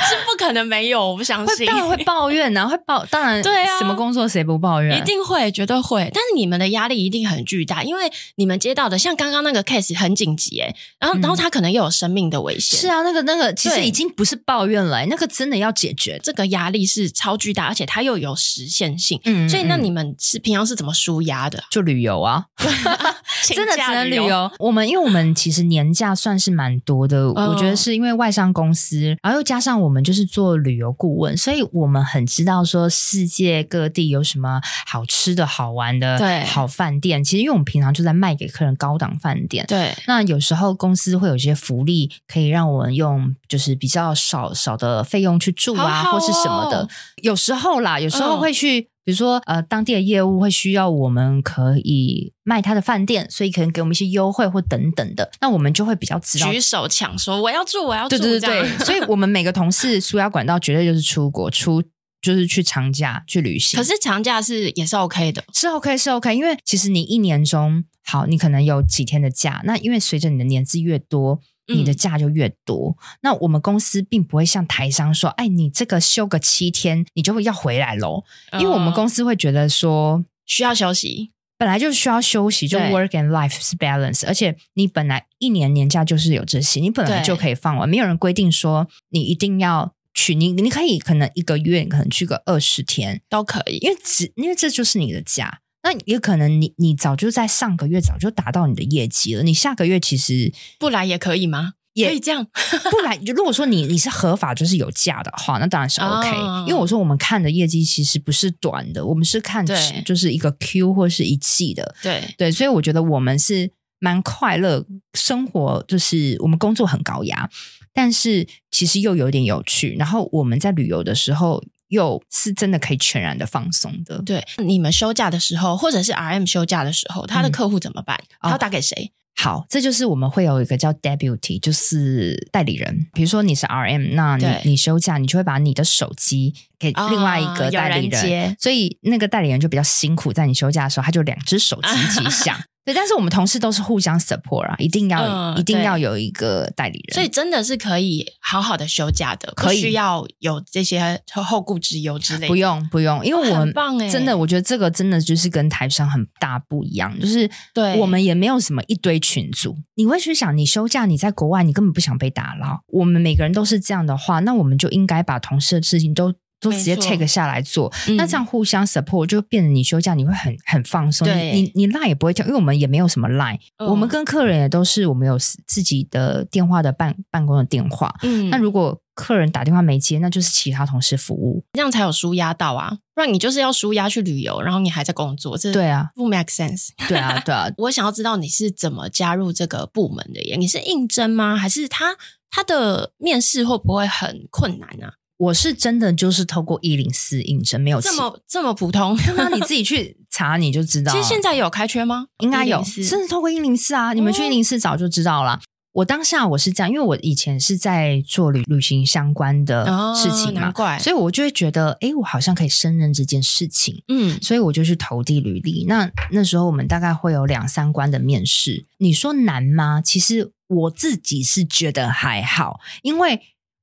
[0.08, 1.66] 是不可能没有，我不相信。
[1.66, 3.04] 当然会抱怨呐、啊，会抱。
[3.06, 4.96] 当然，对啊，什么工作谁不抱怨？
[4.96, 6.11] 一定会，绝对会。
[6.14, 12.78] 但是你们的压力一定很巨大，因为你们接到的像刚刚那个 case 很紧急，哎，然后、嗯、然后他可能又有生命的危险。
[12.78, 16.18] 是啊，那个那个其实已经不是抱怨了，那个真的要解决。
[16.22, 19.20] 这个压力是超巨大，而且它又有实现性。
[19.24, 21.62] 嗯，所以那你们是平常是怎么舒压的？
[21.70, 22.44] 就旅游啊，
[23.44, 24.50] 真的只能旅游。
[24.58, 30.59] 我们因为我们其实年假算是蛮多的，我觉得是因为外商公司，然后又加上我们就是做。
[30.59, 37.22] 旅游顾问，所以我们很知道说世界各地有什么好吃的好玩的，对，好饭店。
[37.22, 39.94] 其实因为我们平常就在卖给客人高档饭店，对。
[40.09, 46.88] 那有时候公司会有一些福利，可以让我们用就是比较少少的费用去住啊，好好哦、或是什么的。
[47.22, 48.88] 有时候啦，有时候会去。
[49.09, 58.18] 嗯比如说，呃，当地的业务会需要我们可以卖他的饭店，所以可能给我们一些优惠或等等的，那我们就会比较知道举手抢说我要住，我要住。
[58.18, 61.83] 对对对对， 所以我们每个同事输压管道绝对就是出国出，
[62.21, 63.79] 就是去长假去旅行。
[63.79, 71.40] 可是长假是也是 OK 的，是 OK 是 OK，因为其实你一年中好，你可能有几天的假，那因为随着你的年纪越多。
[71.74, 78.24] 你的假就越多，嗯，那我们公司并不会像台商说，哎，你这个休个七天，你就会要回来喽。
[78.54, 95.61] 因为我们公司会觉得说需要休息，本来就需要休息，就 work and life 是 balance，而且你本来一年年假就是有这些，你本来就可以放完，没有人规定说你一定要去，你你可以可能一个月可能去个二十天都可以，因为只因为这就是你的假。
[95.90, 101.72] 那也可能你你早就在上个月早就达到你的业绩了，你下个月其实不来也可以吗？
[101.94, 102.44] 也可以这样
[102.92, 103.18] 不来。
[103.27, 106.31] 如果说你你是合法就是有假的话，那当然是 OK。
[106.31, 106.68] Oh.
[106.68, 109.64] 因为我说我们看的业绩其实不是短的，我们是看
[110.05, 111.94] 就是一个 Q 或是一季的。
[112.03, 117.48] 对对，所以我觉得我们是蛮快乐，生活就是我们工作很高压，
[117.94, 119.96] 但是其实又有点有趣。
[119.98, 121.64] 然后我们在旅游的时候。
[121.88, 124.22] 又是真的可以全然的放松的。
[124.22, 128.16] 对，你们休假的时候，或者是 RM 休假的时候，他的客户怎么办？
[128.16, 128.94] 嗯、他要打给谁？
[128.96, 133.07] 哦，好，这就是我们会有一个叫 Deputy，就是代理人。
[133.12, 142.61] 比如说你是 RM，那你你休假，你就会把你的手机给另外一个代理人，所以那个代理人就比较辛苦，在你休假的时候，他就两只手机一起响。
[142.88, 149.77] 对，但是我们同事都是互相 support 啊，一定要、嗯、一定要有一个代理人，所以真的是可以好好的休假的，可以。
[149.77, 152.48] 不需要有这些后顾之忧之类的。
[152.48, 157.98] 不用不用，因为我很棒哎，真的，我觉得这个真的就是跟台商很大不一样，就是对。
[157.98, 162.81] 我们也没有什么一堆群组，你会去想，你休假你在国外，你根本不想被打扰。
[162.88, 167.92] 我们每个人都是这样的话，那我们就应该把同事的事情都都直接 take 下来做。
[168.09, 178.14] 嗯、那这样互相 support 就变得你休假你会很很放松，你你你 line 也不会跳，因为我们也没有什么 line，、嗯、我们跟客人也都是我们有自己的电话的办办公的电话。
[178.23, 182.99] 嗯，那如果客人打电话没接，那就是其他同事服务，这样才有舒压到啊。
[183.14, 186.90] 不然你就是要舒压去旅游，然后你还在工作，这对啊，不 make sense。
[187.09, 187.68] 对啊，对啊。
[187.79, 190.55] 我想要知道你是怎么加入这个部门的耶？
[190.57, 191.57] 你是应征吗？
[191.57, 192.16] 还是他
[192.49, 195.14] 他的面试会不会很困难啊？
[195.38, 199.16] 我是真的就是透过一零四应征，没有这么这么普通。
[199.37, 201.12] 那你 自己去查你就知道。
[201.12, 202.27] 其实现在有开缺吗？
[202.40, 205.61] 应该有，甚至透过一零四啊，你们去一零四早就知道了。
[205.92, 215.87] 我当下我是这样，因为我以前是在做旅旅行相关的事情嘛，难怪，所以我就会觉得，哎，我好像可以胜任这件事情，嗯，所以我就去投递履历。
[215.88, 220.01] 那那时候我们大概会有两三关的面试，你说难吗？
[220.01, 223.40] 其实我自己是觉得还好，因为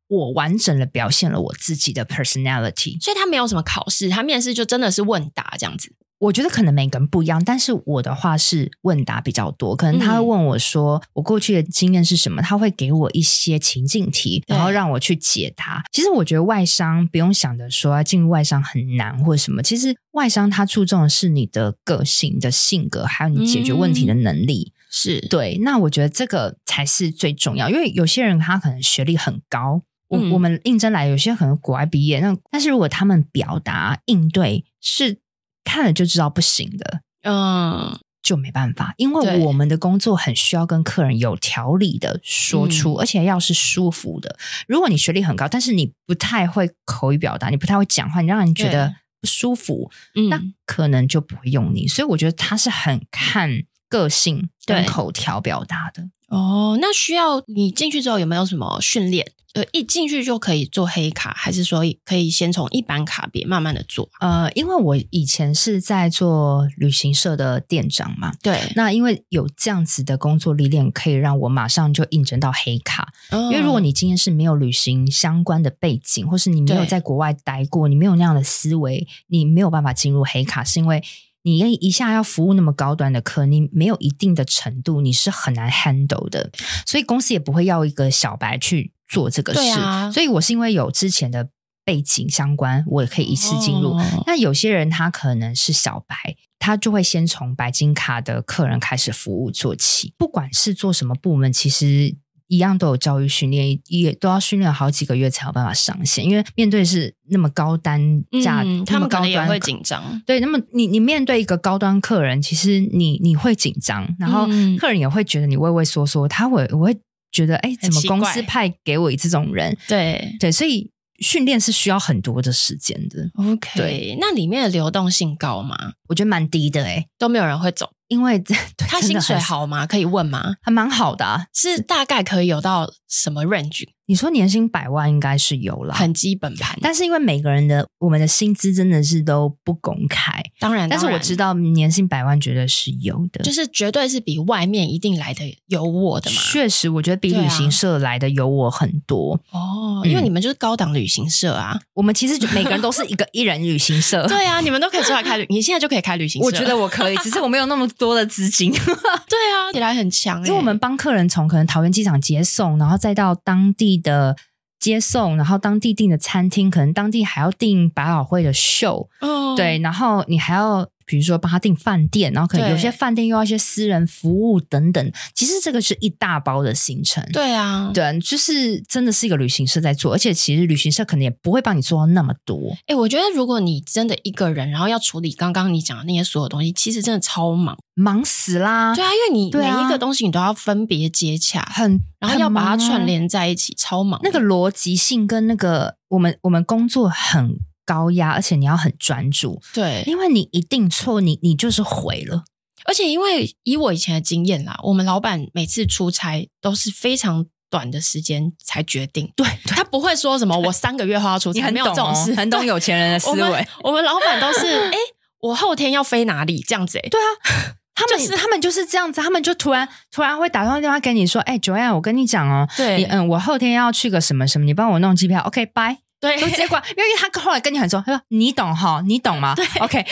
[0.08, 5.94] 我完整的表现了我自己的 personality，所以他没有什么考试，他面试就真的是问答这样子。
[6.18, 9.76] 我觉得可能每个人不一样，但是我的话是问答比较多。
[9.76, 12.41] 可能他会问我说，我过去的经验是什么？
[12.41, 15.84] 他会给我一些情境题，然后让我去解答。
[15.91, 19.62] 其实我觉得外商不用想着说进入外商很难或者什么。
[19.62, 24.72] 其实外商他注重的是你的个性、你的性格，还有你解决问题的能力。
[24.89, 25.60] 是对。
[25.63, 35.20] 那我觉得这个才是最重要，因为有些人他可能学历很高，我我们应征来有些可能国外毕业，那但是如果他们表达应对是。
[35.68, 44.38] 看了就知道不行的，嗯，就没办法，因为我们的工作很需要跟客人有条理的说出，嗯、而且要是舒服的。
[44.68, 49.89] 如果你学历很高，但是你不太会口语表达，你不太会讲话，你让人觉得不舒服，
[50.30, 51.88] 那可能就不会用你。
[51.88, 56.08] 所以我觉得他是很看个性跟口条表达的。
[56.28, 59.32] 哦，那需要你进去之后有没有什么训练？
[59.56, 64.10] 呃，一进去就可以做黑卡，还是说可以先从一般卡别慢慢的做？
[64.20, 68.60] 呃，因为我以前是在做旅行社的店长嘛，对。
[68.76, 73.13] 那因为有这样子的工作历练，可以让我马上就应征到黑卡。
[73.32, 73.50] 哦。
[73.50, 81.02] 因为如果你今天是没有旅行相关的背景，或是你没有在国外待过，你没有那样的思维，你没有办法进入黑卡，是因为
[81.44, 86.52] 你一下要服务那么高端的客，你没有一定的程度，你是很难 handle 的。
[86.86, 88.91] 所以公司也不会要一个小白去。
[89.08, 91.50] 做这个事，啊、所以我是因为有之前的
[91.84, 93.91] 背景相关，我也可以一次进入。
[93.91, 96.15] 哦、那有些人他可能是小白，
[96.58, 100.13] 他就会先从白金卡的客人开始服务做起。
[100.18, 102.15] 不管是做什么部门，其实
[102.48, 106.26] 一样都有教育训练，也都要训练好几个月才有办法上线。
[106.26, 110.20] 因为面对是那么高单价，嗯、他们可能也会紧张。
[110.26, 114.48] 对，那么你你面对一个高端客人，其实你你会紧张，然后
[114.80, 116.98] 客人也会觉得你畏畏缩缩，他会我会。
[117.36, 119.78] 觉得哎，怎么公司派给我这种人？
[119.89, 123.30] 对对，所以训练是需要很多的时间的。
[123.36, 125.76] OK，对，那里面的流动性高吗？
[126.08, 127.91] 我觉得蛮低的，哎，都没有人会走。
[128.08, 128.41] 因为
[128.78, 129.86] 他薪水好吗？
[129.86, 130.56] 可以问吗？
[130.62, 133.86] 还蛮好的啊，是大概可以有到什么 range？
[134.08, 136.78] 你说年薪百万应该是有了，很基本盘。
[136.80, 146.38] 但是因为每个人的我们的薪资真的是都不公开，当然，但是我知道年薪百万绝对是有的，就是绝对是比外面一定来的有我的嘛。
[146.52, 151.80] 确实，我觉得比旅行社来的有我很多哦，因为你们就是高档旅行社啊。
[151.96, 156.46] 我们其实每个人都是一个一人旅行社， 对啊，你们都可以出来开旅，你现在就可以开旅行社。
[156.46, 158.72] 我觉得我可以，只是我没有那么多的资金。
[158.74, 164.36] 对啊，起来很强，因为我们帮客人从可能桃园机场接送，然后再到当地的。
[164.78, 170.88] 接送，然后当地订的餐厅，可能当地还要订百老汇的秀，哦，对，然后你还要。
[171.06, 175.12] 比如说帮他订饭店，然后可能有些饭店又要一些私人服务等等。
[175.34, 177.24] 其实这个是一大包的行程。
[177.32, 182.76] 对啊，对，就是真的是一个旅行社在做，而且其实旅行社可能也不会帮你做到那么多。
[182.88, 188.96] 哎，我觉得如果你真的一个人，然后要处理刚刚你讲的那些所有东西，其实真的超忙，忙死啦。
[188.96, 194.20] 对啊，因为你每一个东西你都要分别接洽，很，然后要把它串联在一起，超忙。
[194.24, 197.60] 那个逻辑性跟那个我们我们工作很。
[197.86, 202.43] 高压，而且你要很专注，对，因为你一定错，你你就是毁了。
[202.86, 213.67] 而且因为以我以前的经验啦，我们老板每次出差都是非常短的时间才决定，对，他不会说什么我三个月后要出差，你很懂哦，没有这种事，很懂有钱人的思维。
[213.84, 214.98] 我们，老板都是， 哎，
[215.39, 216.62] 我后天要飞哪里？
[216.68, 226.05] 这样子，哎，对啊， 他们是他们就是这样子，他们就突然突然会打通电话给你说，哎，Joanne，我跟你讲哦，对，嗯，我后天要去个什么什么，你帮我弄机票，OK，拜。
[226.26, 229.53] 对，都直接挂，因为他后来跟你很熟，他说你懂哈，你懂吗？
[229.55, 230.03] 对，OK，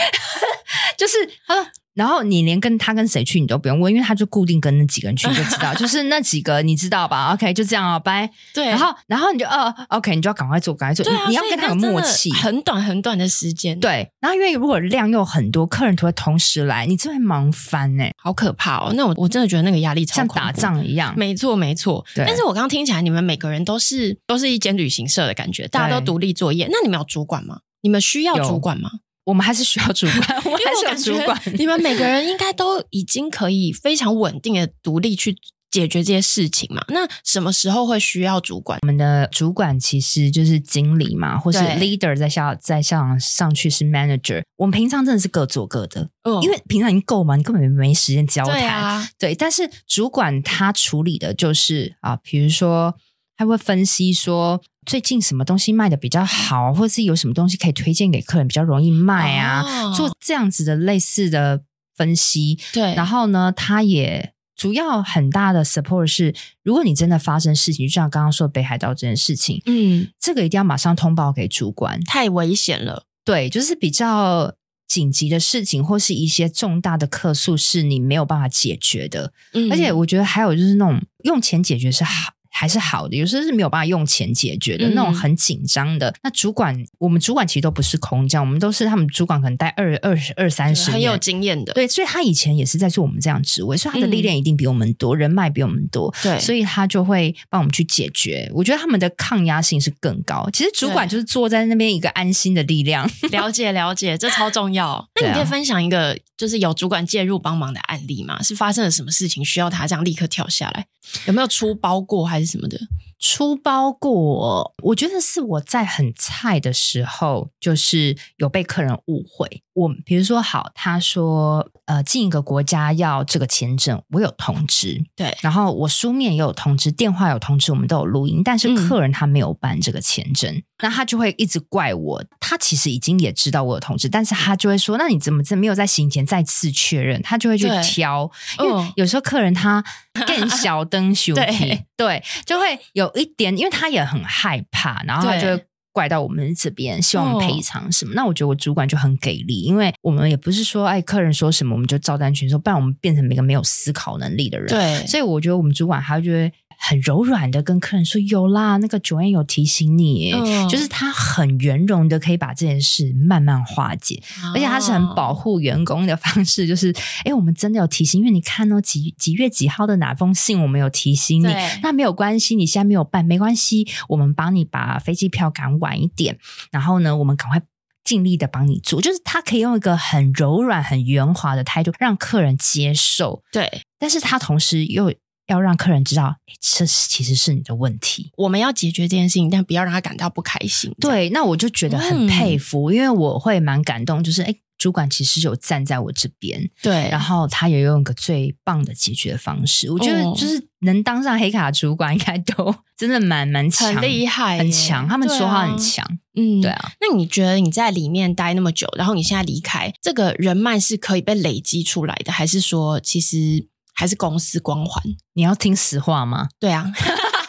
[0.98, 8.30] 就是他说然后你连跟他跟谁去你都不用问，因为他就固定跟那几个人去，你就知道， 就是那几个你知道吧？OK，就这样哦，拜。
[8.54, 11.06] 对，然后然后你就呃，OK，你就要赶快做，赶快做。
[11.28, 13.80] 你要跟他有默契，很短很短的时间。
[13.80, 18.94] 对，然后因为如果量又很多，客人都会同时来，你真会忙翻哎，好可怕哦！
[18.96, 21.14] 那我我真的觉得那个压力超像打仗一样。
[21.16, 22.26] 没错没错，对。
[22.26, 26.68] 但是我刚刚听起来，你们每个人都是都是一间旅行社的感觉，大家都独立作业。
[26.72, 27.60] 那你们有主管吗？
[27.82, 28.90] 你们需要主管吗？
[29.26, 31.42] 我们还是需要主管， 我们还是有主管。
[31.58, 35.36] 你们 每个人应该都已经可以非常稳定的独立去
[35.72, 36.84] 解决这些事情嘛？
[36.90, 38.78] 那什么时候会需要主管？
[38.82, 44.44] 我们的主管其实就是经理嘛，或是 leader 在下在上上去是 manager。
[44.58, 48.54] 我们平常真的是各做各的，嗯，因为平常已经够嘛，你根本没时间交谈。
[48.54, 49.34] 对啊，对。
[49.34, 52.96] 但是主管他处理的就是啊，比如说
[53.38, 54.62] 他会分析说。
[54.86, 59.62] 最近什么东西卖的比较好，或者是有什么东西可以推荐给客人比较容易卖啊？
[59.62, 61.64] 哦、做这样子的类似的
[61.96, 62.60] 分析。
[62.72, 73.06] 对，然后呢，他也主要很大的 support 是，如果你真的发生事情，就像刚刚说北海道这件事情，嗯，这个一定要马上通报给主管，太危险了。
[73.26, 74.54] 对，就是比较
[74.88, 79.34] 紧急的事情，或是一些重大的客诉是你没有办法解决的。
[79.54, 82.34] 嗯，而且我觉得还有就是那种用钱解决是好。
[82.56, 86.14] 还是好的，有时候是没有办法用钱解决的、嗯、那种很紧张的。
[86.22, 91.74] 那主管，我们主管其实都不是空降，我们都是他们主管可能带二二十二三十，很有经验的。
[91.74, 96.14] 对，所以他以前也是在做我们这样职位，所以他的历练一定比我们多，嗯、人脉比我们多。
[96.22, 98.50] 对，所以他就会帮我们去解决。
[98.54, 100.48] 我觉得他们的抗压性是更高。
[100.54, 103.10] 其实主管就是坐在那边一个安心的力量。
[103.32, 105.10] 了解了解，这超重要。
[105.20, 108.42] 那你可以分享一个就是有主管介入帮忙的案例吗？
[108.44, 110.86] 是发生了什么事情需要他这样立刻跳下来？
[111.26, 112.78] 有没有出包过还是什么的？
[113.20, 119.64] 出包过，我觉得是我在很菜的时候，就是有被客人误会。
[119.74, 132.22] 我比如说，好，他说，呃，进一个国家要这个签证，我有通知，对，然后我书面也有通知，电话有通知，我们都有录音，但是客人他没有办这个签证，嗯、那他就会一直怪我。
[132.42, 137.22] 他其实已经也知道我有通知，但是他就会说，那你怎么这没有在行前再次确认？
[137.22, 138.30] 他就会去挑，
[138.60, 139.82] 因为有时候客人他
[140.28, 145.66] 更小 灯修对对，就会有一点，因为他也很害怕，然后他就会。
[145.94, 148.14] 怪到我们这边，希望赔偿什么？
[148.14, 154.68] 哦、那我觉得我主管就很给力，因为我们也不是说，哎，客人说什么我们就照单全收，不然我们变成一个没有思考能力的人。
[154.70, 156.52] 对，所以我觉得我们主管他就会。
[156.86, 171.48] 很柔软的跟客人说，有啦，那个 Joanne 有提醒你，嗯、就是他很圆融的可以把这件事慢慢化解，哦、而且他是很保护员工的方式，就是哎，我们真的有提醒，因为你看哦，几几月几号的哪封信我们有提醒你，
[171.82, 176.38] 那没有关系，你现在没有办没关系，我们帮你把飞机票赶晚一点，
[176.70, 177.62] 然后呢，我们赶快
[178.04, 185.14] 尽力的帮你做，就是他可以用一个很柔软、很圆滑的态度让客人接受，对，但是他同时又。
[185.48, 188.32] 要让客人知道，这其实是你的问题。
[188.38, 190.94] 我们要解决这件事情，但不要让他感到不开心。
[191.00, 194.24] 对，那我就觉得很佩服，嗯、因为我会蛮感动。
[194.24, 199.92] 就是，哎，主管其实有站在我这边，对，然后他也用一个最棒的解决方式。
[199.92, 205.08] 我觉得，就是能当上黑卡主管，应该都 真的蛮蛮强，很厉害，很强。
[205.08, 206.92] 他们说话很强，嗯，对啊。
[207.02, 213.68] 那你觉得你在里面待那么久，然后你现在离开，这个人脉是可以被累积出来的，还是说其实？
[213.94, 215.04] 还是公司光环？
[215.34, 216.48] 你要听实话吗？
[216.60, 216.92] 对啊，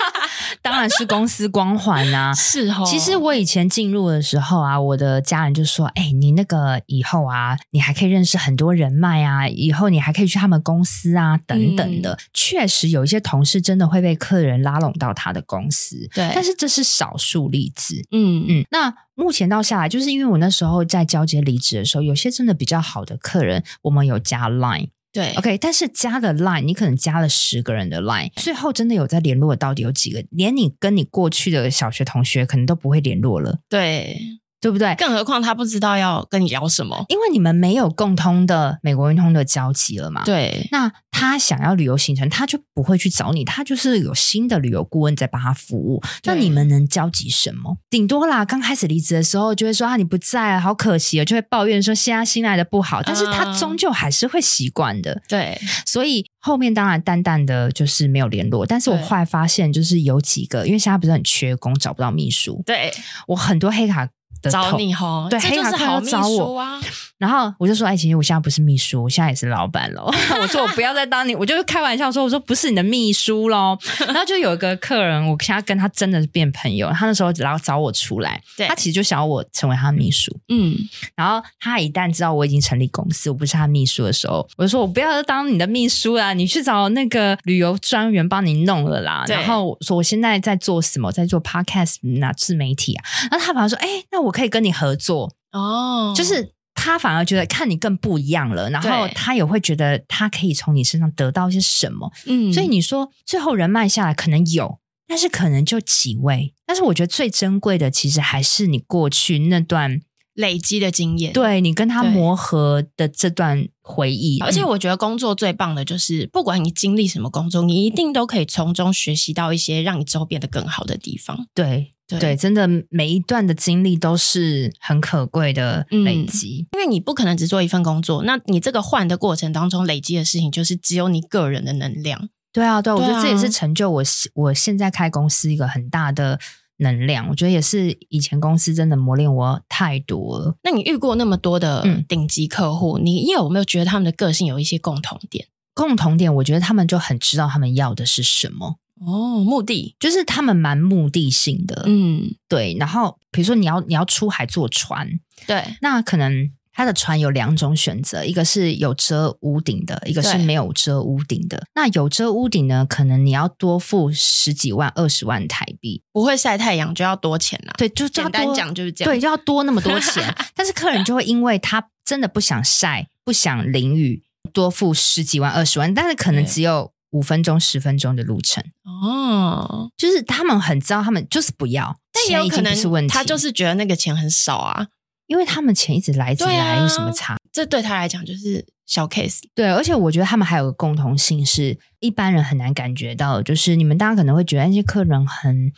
[0.63, 2.33] 当然是公司光环啊。
[2.35, 2.85] 是哦。
[2.87, 16.31] 其实我以前进入的时候啊，我的家人就说：“哎，你那个以后啊，你还可以认识很多人脉啊，以后你还可以去他们公司啊，等等的。”嗯，确实有一些同事真的会被客人拉拢到他的公司，对。
[16.35, 17.97] 但是这是少数例子。
[18.13, 18.67] 嗯嗯。
[18.71, 24.89] 那目前到下来，就是因为我那时候在交接离职的时候，有些真的比较好的客人，我们有加 Line。
[25.15, 30.23] 对，OK，但是加了 Line，你可能加了十个人的 Line，最后真的有在联络的到底有几个？
[30.31, 33.61] 连你跟你过去的小学同学可能都不会联络了。
[33.69, 34.19] 对。
[34.65, 34.95] 对不对？
[34.95, 40.23] 更何况他不知道要跟你聊什么，因为你们没有共通的美国运通的交集了嘛。
[40.25, 46.03] 对，那他想要旅游行程，他就不会去找你，他就是有新的旅游顾问在帮他服务。
[46.23, 47.77] 那你们能交集什么？
[47.91, 55.21] 顶多啦，刚开始离职的时候就会说啊，你不在啊，好可惜啊，就会抱怨说现在新来的不好，但是他终究还是会习惯的。
[55.29, 62.63] 对，所以后面当然淡淡的就是没有联络，但是我后来发现就是有几个，因为现在不是很缺工，找不到秘书。
[62.65, 62.91] 对，
[63.27, 64.09] 我很多黑卡。
[64.45, 66.81] 的找你吼，对，黑卡客人要找我啊。
[67.19, 70.11] 然后我就说，哎，其实我现在不是秘书，我现在也是老板喽。
[70.41, 73.79] 我说我不要再当你，我就开玩笑说，我说不是你的秘书喽。
[74.07, 76.91] 然后就有一个客人，我现在跟他真的是变朋友。
[76.91, 80.37] 他那时候然后找我出来，对他其实就想要我成为他的秘书。
[80.49, 80.77] 嗯，
[81.15, 89.25] 然后他一旦知道我已经成立公司，我不是他秘书的时候，我就说我不要再当你的秘书啦，你去找那个旅游专员帮你弄了啦。
[89.29, 93.05] 然后我说我现在在做什么，在做 podcast 那自媒体啊。
[93.31, 96.54] 然后他反而说，哎，那我可以跟你合作哦，就是。
[96.85, 102.13] 他反而觉得看你更不一样了，然后他也会觉得他可以从你身上得到一些什么。
[102.27, 104.79] 嗯，所以你说最后人脉下来可能有，
[105.09, 106.53] 但是可能就几位。
[106.67, 110.03] 但是我觉得最珍贵的其实还是你过去那段
[110.35, 114.39] 累积的经验，对你跟他磨合的这段回忆。
[114.41, 121.47] 而且我觉得工作最棒的就是，不管你经历什么工作，你一定都可以从中学习到一些让你之后变得更好的地方。
[121.55, 121.91] 对。
[122.07, 132.29] 对，对，真的每一段的经历都是很可贵的累积，嗯，因为你不可能只做一份工作，那你这个换的过程当中累积的事情，就是只有你个人的能量。
[132.53, 134.03] 对啊，对，我觉得这也是成就我
[134.35, 136.39] 我现在开公司一个很大的
[136.79, 137.29] 能量。
[137.29, 140.57] 我觉得也是以前公司真的磨练我太多了。
[140.63, 145.47] 那你遇过那么多的顶级客户，嗯，你有没有觉得他们的个性有一些共同点？
[145.75, 148.77] 共同点，我觉得他们就很知道他们要的是什么。
[149.05, 152.77] 哦，目的就是他们蛮目的性的，嗯，对。
[152.79, 155.09] 然后比如说你要你要出海坐船，
[155.49, 161.65] 对，那可能他的船有两种选择，一个是有遮屋顶的，一个是没有遮屋顶的。
[161.75, 167.73] 那有遮屋顶呢，可能你要多付十几万、二十万台币，不会晒太阳就要多钱了。
[167.79, 170.35] 对，就简单讲就是这样，对，就要多那么多钱。
[170.55, 176.93] 但是客人就会因为他真的不想晒、不想淋雨，多付十几万、二十万，但是可能只有。
[177.15, 184.89] 五分钟、十分钟的路程哦，就是他们很知道，他们就是不要，但也有可能是问题，他就是觉得那个钱很少啊，
[185.27, 187.37] 因为他们钱一直来，一直来，有什么差？
[187.53, 189.41] 这对他来讲就是小 case。
[189.55, 195.73] 对，而且我觉得他们还有个共同性是，一般人很难感觉到，就是你们大家可能会觉得那些客人很。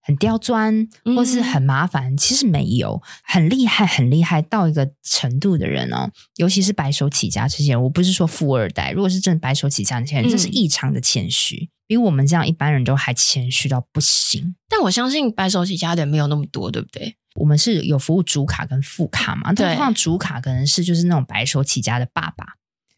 [0.00, 14.54] 很刁钻，或是很麻烦，嗯，其实没有很厉害，很厉害到一个程度的人哦，尤其是白手起家这些人，我不是说富二代，如果是真的白手起家这些人，这是异常的谦虚，嗯，比我们这样一般人都还谦虚到不行。
[14.66, 17.14] 但我相信白手起家的人没有那么多，对不对？
[17.38, 22.44] 我们是有服务主卡跟副卡嘛，对，通常主卡可能是就是那种白手起家的爸爸，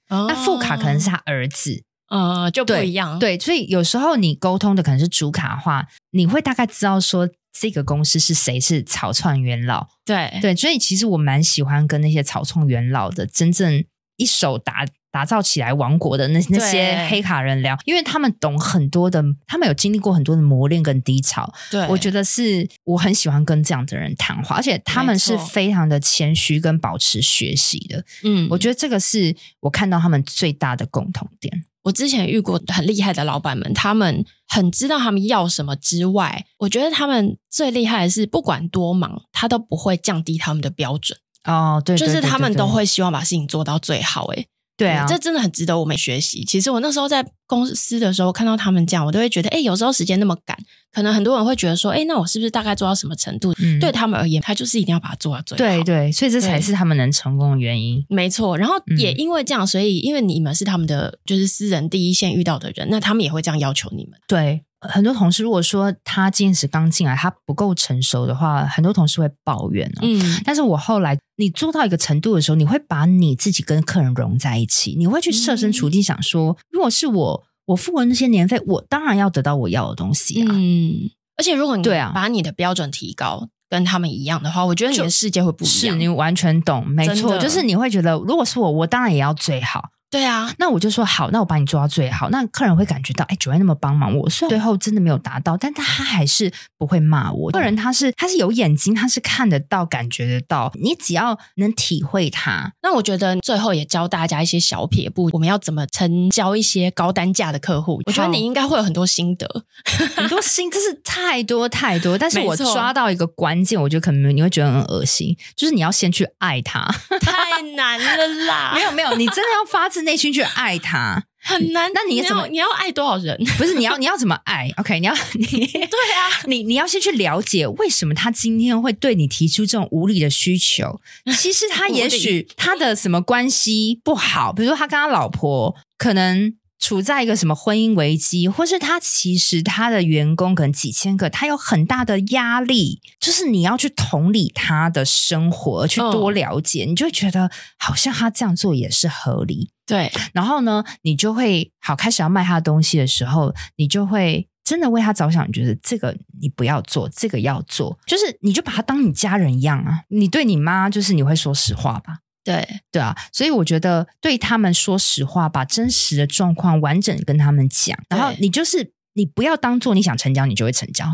[0.09, 1.85] 哦，那副卡可能是他儿子。
[2.09, 3.37] 呃，就不一样对。
[3.37, 9.87] 对，所以有时候你沟通的可能是主卡的话，你会大概知道说这个公司是谁是草创元老。
[10.05, 13.85] 对对，所以其实我蛮喜欢跟那些草创元老的，真正
[14.17, 21.53] 一手打打造起来王国的那那些黑卡人聊，因为他们懂很多的，他们有经历过很多的磨练跟低潮。
[21.71, 28.05] 对，我觉得是我很喜欢跟这样的人谈话，而且他们是非常的谦虚跟保持学习的。
[28.25, 31.65] 嗯，我觉得这个是我看到他们最大的共同点。
[31.83, 41.19] 我之前遇过很厉害的老板们，他们很知道他们要什么之外，我觉得他们最厉害的是，不管多忙，他都不会降低他们的标准。
[41.45, 44.27] 哦，对，就是他们都会希望把事情做到最好。
[44.27, 44.47] 诶
[44.81, 46.45] 对啊，这真的很值得我们学习。
[46.45, 50.57] 其实我那时候在公司的时候看到他们这样，我都会觉得，哎，有时候时间那么赶，
[50.93, 53.53] 可能很多人会觉得说，哎，那我是不是大概做到什么程度？
[53.59, 55.65] 嗯，对他们而言，他就是一定要把它做到最好。
[55.65, 58.05] 对对，所以这才是他们能成功的原因。
[58.09, 58.57] 没错。
[58.57, 64.19] 然后也因为这样，所以因为你们是他们的就是私人第一线遇到的人，那他们也会这样要求你们。
[64.27, 64.63] 对。
[64.89, 70.01] 很多同事如果说他今时刚进来，他不够成熟的话，很多同事会抱怨哦。
[70.03, 80.49] 嗯，但是我后来你做到一个程度的时候，你会把你自己跟客人融在一起，你会去设身处地想说，如果是我，我付了那些年费，我当然要得到我要的东西啊。
[80.51, 85.77] 嗯，而且如果你对啊把你的标准提高，跟他们一样的话，我觉得你的世界会不一样。
[85.77, 89.91] 是你完全懂，没错，就是你会觉得，如果是我，我当然也要最好。
[90.11, 92.29] 对啊，那我就说好，那我把你做到最好。
[92.31, 97.53] 那客人会感觉到，哎，Joanne 那么帮忙我，虽然最后真的没有达到，但他还是不会骂我。
[97.53, 100.73] 客人他是他是有眼睛，他是看得到、感觉得到。
[100.83, 108.03] 你只要能体会他，那我觉得最后也教大家一些小撇步，我们要怎么成交一些高单价的客户。
[108.05, 109.47] 我觉得你应该会有很多心得，
[110.17, 112.19] 很多心，真是太多太多。
[112.19, 116.81] 但是我抓到一个关键，我觉得可能你会觉得很恶心，就是你要先去爱他，
[117.21, 118.73] 太难了啦！
[118.75, 121.91] 没有没有，你真的要发自内心去爱他，很难。
[121.95, 123.37] 那你怎么你要，你要爱多少人？
[123.57, 124.71] 不是你要你要怎么爱？
[124.79, 131.01] OK，你要你对啊，你你要先去了解为什么他今天会对你提出这种无理的需求。
[131.39, 149.69] 其实他也许他的什么关系不好，比如说他跟他老婆可能处在一个什么婚姻危机，或是他其实他的员工可能几千个，他有很大的压力，就是你要去同理他的生活，去多了解，嗯、你就会觉得好像他这样做也是合理。
[149.91, 160.03] 对，然后呢，你就会好开始要卖他的东西的时候，你就会真的为他着想，你觉得这个你不要做，这个要做，就是你就把他当你家人一样啊。
[160.09, 162.19] 你对你妈，就是你会说实话吧？
[162.43, 171.07] 对对啊，所以我觉得对他们说实话，把真实的状况完整跟他们讲，然后你就是你不要当做你想成交，你就会成交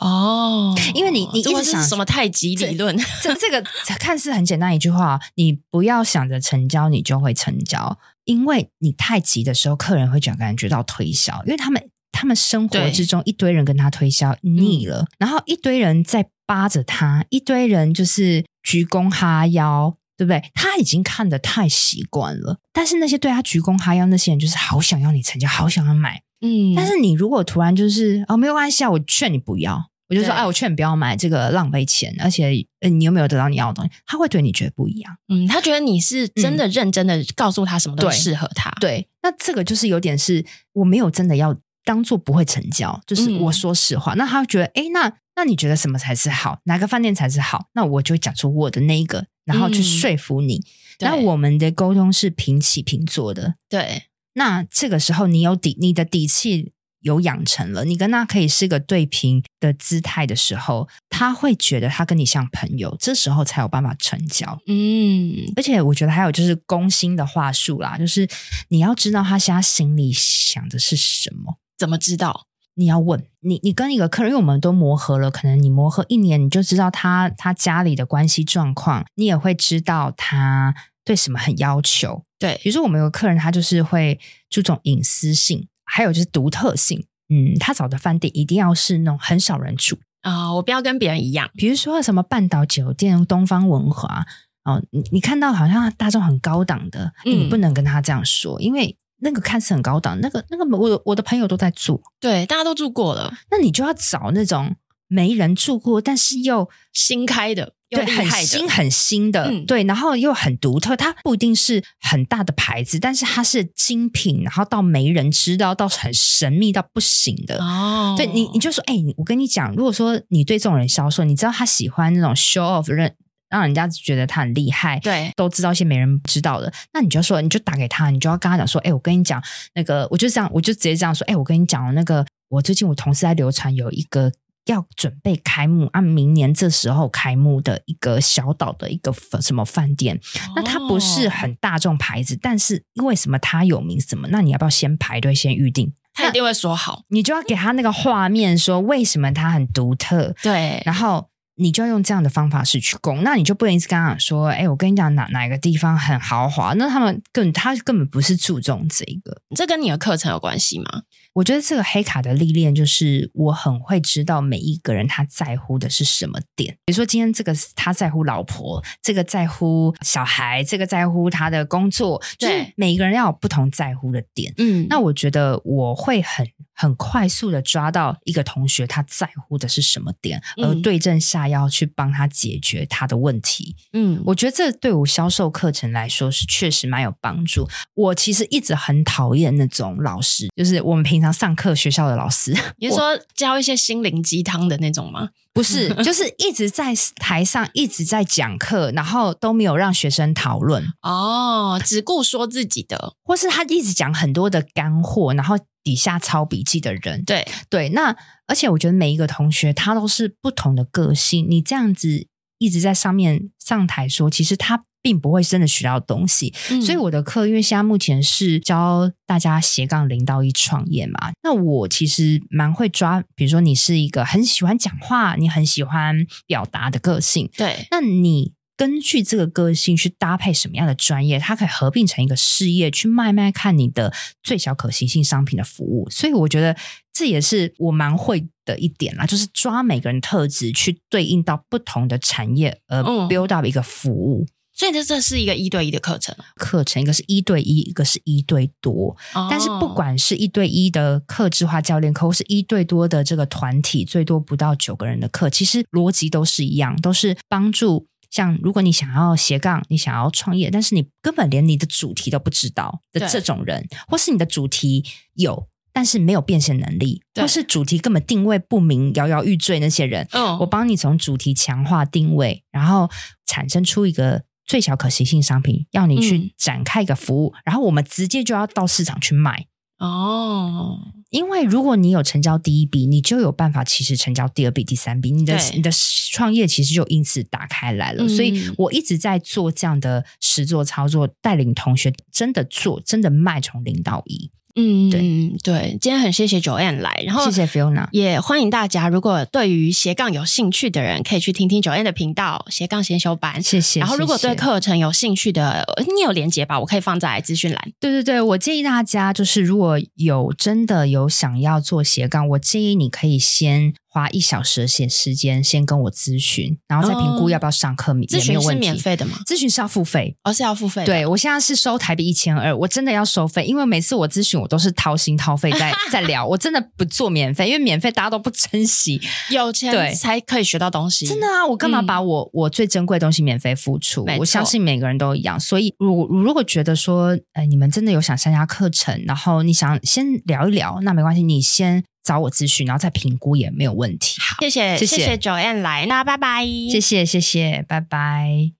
[0.00, 3.62] 哦，因为你你一直想什么太极理论，这这个
[3.98, 19.96] 看似很简单一句话，你不要想着成交，你就会成交，因为你太急的时候，客人会觉感觉到推销，因为他们他们生活之中一堆人跟他推销腻了，然后一堆人在扒着他，一堆人就是鞠躬哈腰。
[20.18, 20.50] 对不对？
[20.54, 26.22] 他已经看得太习惯了，但是那些对他鞠躬哈腰那些人，就是好想要你成交，好想要买。
[26.40, 32.50] 嗯，但是你如果突然就是哦，没有关系啊，我劝你不要，我就说哎，我劝你不要买这个，浪费钱，而且
[32.88, 33.90] 你有没有得到你要的东西？
[34.06, 35.16] 他会对你觉得不一样。
[35.28, 38.70] 嗯，他觉得你是真的认真的告诉他什么都适合他。
[38.80, 44.14] 对，对，那这个就是有点是我没有真的要当做不会成交，就是我说实话。
[44.14, 46.60] 嗯、那他会觉得哎，那那你觉得什么才是好？
[46.64, 47.66] 哪个饭店才是好？
[47.74, 49.26] 那我就讲出我的那一个。
[49.46, 50.60] 然后去说服你，
[50.98, 53.54] 那、嗯、我们的沟通是平起平坐的。
[53.68, 54.02] 对，
[54.36, 64.58] 那这个时候你有底，你的底气有养成了，你跟他可以是个对平的姿态的时候，他会觉得他跟你像朋友，这时候才有办法成交。
[64.66, 68.28] 嗯，而且我觉得还有就是攻心的话术啦，就是
[68.68, 72.46] 你要知道他现在心里想的是什么，怎么知道？
[72.78, 80.74] 你要问你，你跟一个客人，因为我们都磨合了，可能你磨合一年，你就知道他他家里的关系状况，你也会知道他
[81.06, 82.22] 对什么很要求。
[82.38, 87.06] 对，比如说我们有个客人，他就是会注重隐私性，还有就是独特性。
[87.30, 91.50] 嗯，他找的饭店一定要是那种很少人住啊、哦，我不要跟别人一样。
[91.54, 94.26] 比如说什么半岛酒店、东方文华
[94.64, 98.98] 哦，你你看到好像大众很高档的，嗯、你不能跟他这样说，因为。
[99.18, 103.32] 那个看似很高档，那个那个我我的朋友都在住，对，大家都住过了。
[103.50, 104.76] 那你就要找那种
[105.08, 110.96] 没人住过，但是又新开的，对，很新很新的，嗯、对，然后又很独特。
[110.96, 117.62] 它不一定是很大的牌子，但是它是精品，然后到没人知道，到很神秘到不行的。
[117.62, 123.14] 哦，对你你就说，哎、欸，我跟你讲，如果说你对这种人销售，你知道他喜欢那种 show off 人。
[123.48, 126.70] 让人家觉得他很厉害，对，都知道一些没人知道的。
[126.92, 129.40] 那你就说，你就打给他，你就要跟他讲说，哎，我跟你讲，
[129.74, 134.32] 那个，我就这样，我就直接这样说，哎，我跟你讲，那个，我最近我同事在流传有一个
[134.66, 144.28] 要准备开幕，按明年这时候开幕的一个小岛的一个什么饭店，哦、那它不是很大众牌子，但是因为什么它有名什么？
[144.30, 145.92] 那你要不要先排队先预定？
[146.14, 151.28] 他一定会说好，你就要给他那个画面，说为什么它很独特，对，然后。
[151.56, 161.02] 你就要用这样的方法式去攻，那你就不能一直跟他讲说，哎，我跟你讲哪哪个地方很豪华，那他们更他根本不是注重这个，这跟你的课程有关系吗？
[161.32, 176.46] 我觉得这个黑卡的历练就是我很会知道每一个人他在乎的是什么点，比如说今天这个他在乎老婆，这个在乎小孩，这个在乎他的工作，对，就是每一个人要有不同在乎的点，嗯，那我觉得我会很。
[176.76, 183.74] 很快速的抓到一个同学他在乎的是什么点，而对症下药去帮他解决他的问题。
[183.94, 187.66] 嗯，我觉得这对我销售课程来说是确实蛮有帮助。
[187.94, 195.30] 我其实一直很讨厌那种老师，就是我们平常上课学校的老师，你是说教一些心灵鸡汤的那种吗？
[195.56, 200.84] 不是， 就是一直在台上一直在讲课，然后都没有让学生讨论。
[201.02, 205.58] 哦，只顾说自己的，或是他一直讲很多的干货，然后。
[205.86, 208.12] 底下抄笔记的人，对对，那
[208.48, 212.26] 而且我觉得每一个同学他都是不同的个性，你这样子
[212.58, 216.52] 一直在上面上台说，其实他并不会真的学到东西。
[216.68, 228.56] 嗯、所以我的课，因为现在目前是教大家斜杠零到一创业嘛，那我其实蛮会抓，比如说你是一个很喜欢讲话，你很喜欢表达的个性，对，那你。
[228.78, 236.06] 根据这个个性去搭配什么样的专业，它可以合并成一个事业，去卖卖看你的最小可行性商品的服务。
[236.10, 236.76] 所以我觉得
[237.10, 243.00] 这也是我蛮会的一点啦，就是抓每个人特质去对应到不同的产业，而
[243.30, 244.44] build up 一个服务。
[244.46, 249.16] 嗯、所以这这是一个一对一的课程，课程一个是一对一，一个是一对多。
[249.34, 258.06] 哦、但是不管是一对一的客制化教练课，或是一对多的这个团体，最多不到九个人的课，其实逻辑都是一样，都是帮助。
[258.28, 265.02] 像如果你想要斜杠，你想要创业，但是你根本连你的主题都不知道的这种人，或是你的主题
[265.34, 273.08] 有，但是没有变现能力，或是主题根本定位不明、摇摇欲坠那些人，嗯，我帮你从主题强化定位，然后
[273.46, 279.66] 产生出一个最小可行性商品，要你去展开一个服务，嗯、然后我们直接就要到市场去卖。
[279.98, 280.98] 哦，
[281.30, 285.90] 因为如果你有成交第一笔，你就有办法其实成交第二笔、第三笔，你的你的
[286.32, 288.24] 创业其实就因此打开来了。
[288.24, 294.50] 嗯、所以我一直在做这样的实做操作，带领同学真的做，真的卖从零到一。
[294.76, 304.00] 嗯，对对，今天很谢谢 Joanne 来，然后谢谢 Fiona，也欢迎大家，如果对于斜杠有兴趣的人，可以去听听 Joanne 的频道斜杠先修班，谢谢。
[304.00, 306.78] 然后如果对课程有兴趣的，你有连接吧？
[306.78, 307.92] 我可以放在资讯栏。
[307.98, 313.94] 对对对，我建议大家就是如果有真的有想要做斜杠，我建议你可以先。
[314.16, 318.14] 花一小时的时时间，先跟我咨询，然后再评估要不要上课。
[318.14, 319.36] 咨询是免费的吗？
[319.46, 321.04] 咨询是要付费，而、哦、是要付费。
[321.04, 331.26] 对，我现在是收台币一千二，我真的要收费，因为每次我咨询，我都是掏心掏肺在 在聊，我真的不做免费，因为免费大家都不珍惜，有钱对才可以学到东西。
[331.26, 334.24] 真的啊，我干嘛把我、嗯、我最珍贵的东西免费付出？
[334.38, 342.02] 我相信每个人都一样，所以如如果觉得说，呃，你们真的有想参加课程，然后你想先聊一聊，那没关系，你先。
[342.26, 344.40] 找我咨询，然后再评估也没有问题。
[344.40, 346.66] 好，谢谢，谢谢 Joanne 来，那拜拜。
[346.66, 348.72] 谢谢，谢谢，拜拜。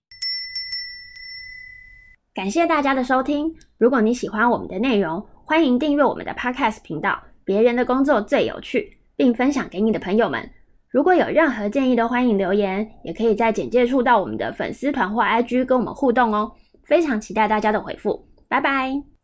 [2.34, 3.54] 感谢大家的收听。
[3.78, 7.22] 如果你喜欢我们的内容，欢迎订阅我们的 Podcast 频道。
[7.44, 10.50] 别人的工作最有趣，并分享给你的朋友们。
[10.90, 16.50] 如果有任何建议，都欢迎留言，也可以在简介处到我们的粉丝团或 IG 跟我们互动哦。
[16.84, 18.26] 非常期待大家的回复。
[18.48, 19.15] 拜拜。